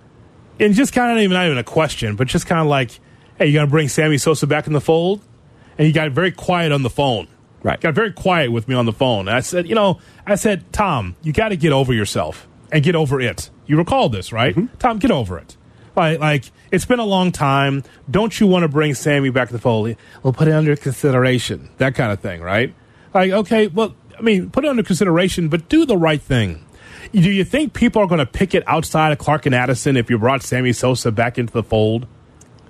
[0.60, 2.98] and just kind of even not even a question, but just kind of like,
[3.38, 5.20] "Hey, you gonna bring Sammy Sosa back in the fold?"
[5.76, 7.28] And he got very quiet on the phone.
[7.62, 7.80] Right.
[7.80, 9.28] Got very quiet with me on the phone.
[9.28, 12.82] And I said, you know, I said, Tom, you got to get over yourself and
[12.82, 13.50] get over it.
[13.66, 14.54] You recall this, right?
[14.54, 14.76] Mm-hmm.
[14.76, 15.56] Tom, get over it.
[15.96, 17.82] Like, like it's been a long time.
[18.10, 19.96] Don't you want to bring Sammy back to the fold?
[20.22, 21.70] We'll put it under consideration.
[21.78, 22.74] That kind of thing, right?
[23.14, 26.64] Like, okay, well, I mean, put it under consideration, but do the right thing.
[27.12, 30.10] Do you think people are going to pick it outside of Clark and Addison if
[30.10, 32.06] you brought Sammy Sosa back into the fold?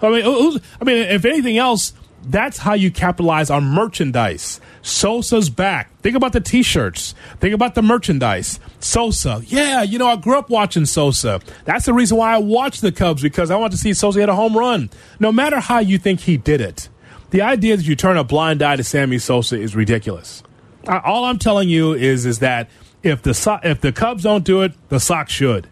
[0.01, 1.93] I mean, who's, I mean, if anything else,
[2.25, 4.61] that's how you capitalize on merchandise.
[4.83, 5.91] Sosa's back.
[6.03, 7.15] Think about the T-shirts.
[7.41, 8.61] Think about the merchandise.
[8.81, 11.41] Sosa, yeah, you know, I grew up watching Sosa.
[11.65, 14.29] That's the reason why I watched the Cubs because I want to see Sosa hit
[14.29, 14.91] a home run.
[15.21, 16.89] No matter how you think he did it,
[17.31, 20.43] the idea that you turn a blind eye to Sammy Sosa is ridiculous.
[20.87, 22.69] All I'm telling you is, is that
[23.03, 25.67] if the So- if the Cubs don't do it, the Sox should.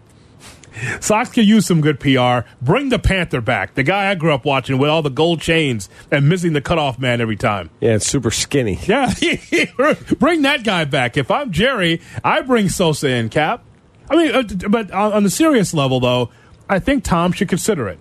[1.01, 2.49] Sox could use some good PR.
[2.63, 5.89] Bring the Panther back, the guy I grew up watching with all the gold chains
[6.11, 7.71] and missing the cutoff man every time.
[7.81, 8.79] Yeah, it's super skinny.
[8.87, 9.13] Yeah,
[10.19, 11.17] bring that guy back.
[11.17, 13.65] If I'm Jerry, I bring Sosa in, Cap.
[14.11, 16.31] I mean, uh, but on, the serious level, though,
[16.69, 17.99] I think Tom should consider it.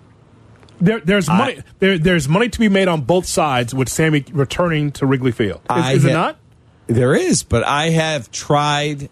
[0.80, 1.62] There, there's I- money.
[1.78, 5.60] There, there's money to be made on both sides with Sammy returning to Wrigley Field.
[5.70, 6.38] Is, is it not?
[6.86, 9.08] There is, but I have tried,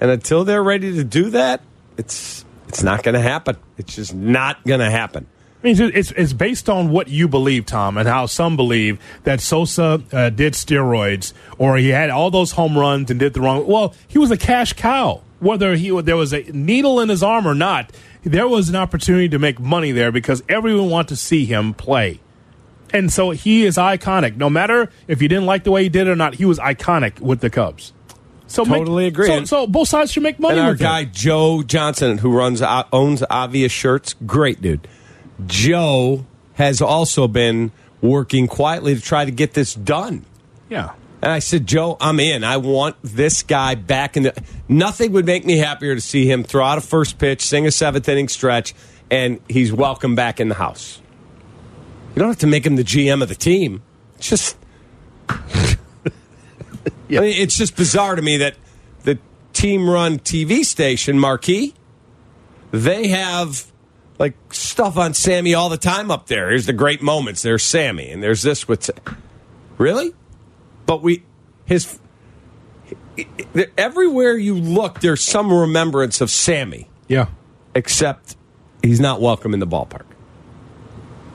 [0.00, 1.62] and until they're ready to do that,
[1.96, 3.56] it's it's not going to happen.
[3.78, 5.26] It's just not going to happen.
[5.62, 9.40] I mean, it's, it's based on what you believe, Tom, and how some believe that
[9.40, 13.66] Sosa uh, did steroids or he had all those home runs and did the wrong.
[13.66, 15.22] Well, he was a cash cow.
[15.38, 17.90] whether he there was a needle in his arm or not,
[18.22, 22.20] there was an opportunity to make money there because everyone wanted to see him play.
[22.92, 24.36] And so he is iconic.
[24.36, 26.58] No matter if you didn't like the way he did it or not, he was
[26.58, 27.92] iconic with the Cubs.
[28.46, 29.26] So make- Totally agree.
[29.26, 32.84] So, so both sides should make money And our guy Joe Johnson, who runs uh,
[32.92, 34.86] owns Obvious Shirts, great dude.
[35.46, 36.24] Joe
[36.54, 40.24] has also been working quietly to try to get this done.
[40.68, 40.92] Yeah.
[41.22, 42.44] And I said, Joe, I'm in.
[42.44, 44.42] I want this guy back in the.
[44.68, 47.70] Nothing would make me happier to see him throw out a first pitch, sing a
[47.70, 48.74] seventh inning stretch,
[49.10, 51.00] and he's welcome back in the house.
[52.14, 53.82] You don't have to make him the GM of the team.
[54.16, 54.56] It's just.
[57.08, 58.56] I mean, it's just bizarre to me that
[59.04, 59.18] the
[59.52, 61.74] team run TV station, Marquee,
[62.72, 63.70] they have
[64.18, 66.50] like stuff on Sammy all the time up there.
[66.50, 67.42] Here's the great moments.
[67.42, 68.90] There's Sammy, and there's this with.
[69.78, 70.14] Really?
[70.86, 71.24] But we,
[71.64, 71.98] his,
[73.76, 76.88] everywhere you look, there's some remembrance of Sammy.
[77.08, 77.26] Yeah.
[77.74, 78.36] Except
[78.82, 80.06] he's not welcome in the ballpark.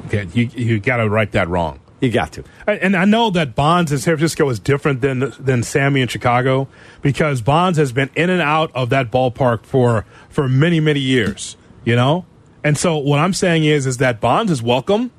[0.08, 1.80] Okay, you you got to write that wrong.
[2.02, 2.44] You got to.
[2.66, 6.68] And I know that Bonds in San Francisco is different than than Sammy in Chicago
[7.04, 11.56] because Bonds has been in and out of that ballpark for for many many years.
[11.86, 12.26] You know,
[12.64, 15.12] and so what I'm saying is is that Bonds is welcome.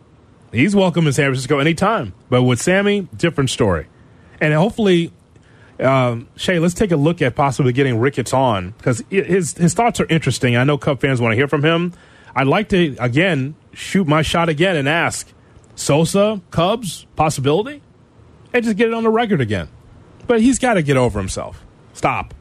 [0.51, 2.15] He's welcome in San Francisco anytime.
[2.29, 3.87] But with Sammy, different story.
[4.41, 5.13] And hopefully,
[5.79, 10.01] um, Shay, let's take a look at possibly getting Ricketts on because his his thoughts
[10.01, 10.57] are interesting.
[10.57, 11.93] I know Cub fans want to hear from him.
[12.35, 15.33] I'd like to again shoot my shot again and ask
[15.75, 17.83] Sosa Cubs possibility,
[18.53, 19.69] and just get it on the record again.
[20.27, 21.65] But he's got to get over himself.
[21.95, 22.35] Stop.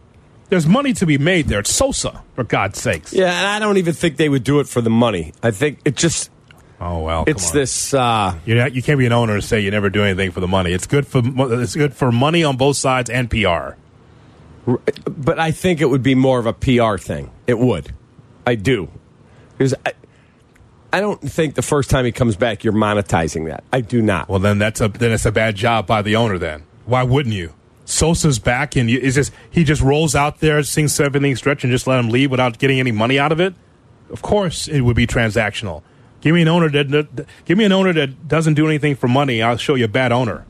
[0.49, 1.59] There's money to be made there.
[1.59, 3.13] It's Sosa, for God's sakes.
[3.13, 5.33] Yeah, and I don't even think they would do it for the money.
[5.41, 6.29] I think it just.
[6.81, 7.93] Oh well, it's this.
[7.93, 10.39] Uh, You're not, you can't be an owner and say you never do anything for
[10.41, 10.73] the money.
[10.73, 13.75] It's good for it's good for money on both sides and PR.
[15.05, 17.31] but I think it would be more of a PR thing.
[17.47, 17.93] It would.
[18.45, 18.89] I do.
[19.57, 19.73] Because
[20.93, 23.63] I, don't think the first time he comes back you're monetizing that.
[23.71, 24.29] I do not.
[24.29, 26.37] Well, then that's a then it's a bad job by the owner.
[26.37, 27.53] Then why wouldn't you?
[27.85, 31.71] Sosa's back, and is just he just rolls out there, sings seven inning stretch, and
[31.71, 33.53] just let him leave without getting any money out of it?
[34.09, 35.83] Of course, it would be transactional.
[36.21, 39.41] Give me an owner that, give me an owner that doesn't do anything for money.
[39.41, 40.45] I'll show you a bad owner.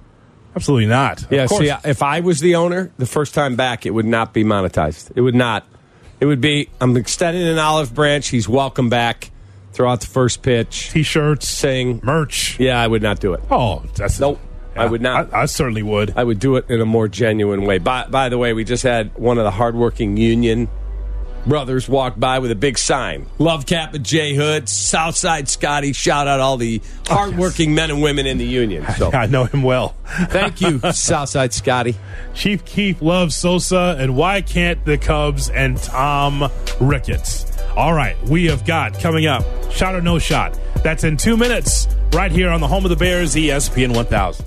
[0.55, 1.25] Absolutely not.
[1.29, 4.43] Yeah, see, if I was the owner, the first time back, it would not be
[4.43, 5.11] monetized.
[5.15, 5.65] It would not.
[6.19, 8.27] It would be, I'm extending an olive branch.
[8.27, 9.30] He's welcome back.
[9.73, 10.89] Throw out the first pitch.
[10.91, 12.59] T-shirts, saying merch.
[12.59, 13.41] Yeah, I would not do it.
[13.49, 14.39] Oh, that's nope.
[14.75, 15.33] I would not.
[15.33, 16.13] I, I certainly would.
[16.17, 17.77] I would do it in a more genuine way.
[17.77, 20.69] By, by the way, we just had one of the hardworking union
[21.45, 23.25] brothers walk by with a big sign.
[23.39, 25.93] Love Cap and J Hood, Southside Scotty.
[25.93, 28.85] Shout out all the oh, hardworking men and women in the union.
[28.97, 29.95] So I know him well.
[30.05, 31.95] thank you, Southside Scotty.
[32.33, 36.49] Chief Keef loves Sosa, and why can't the Cubs and Tom
[36.79, 37.50] Ricketts?
[37.75, 40.59] All right, we have got coming up shot or no shot.
[40.83, 44.45] That's in two minutes, right here on the home of the Bears, ESPN 1000.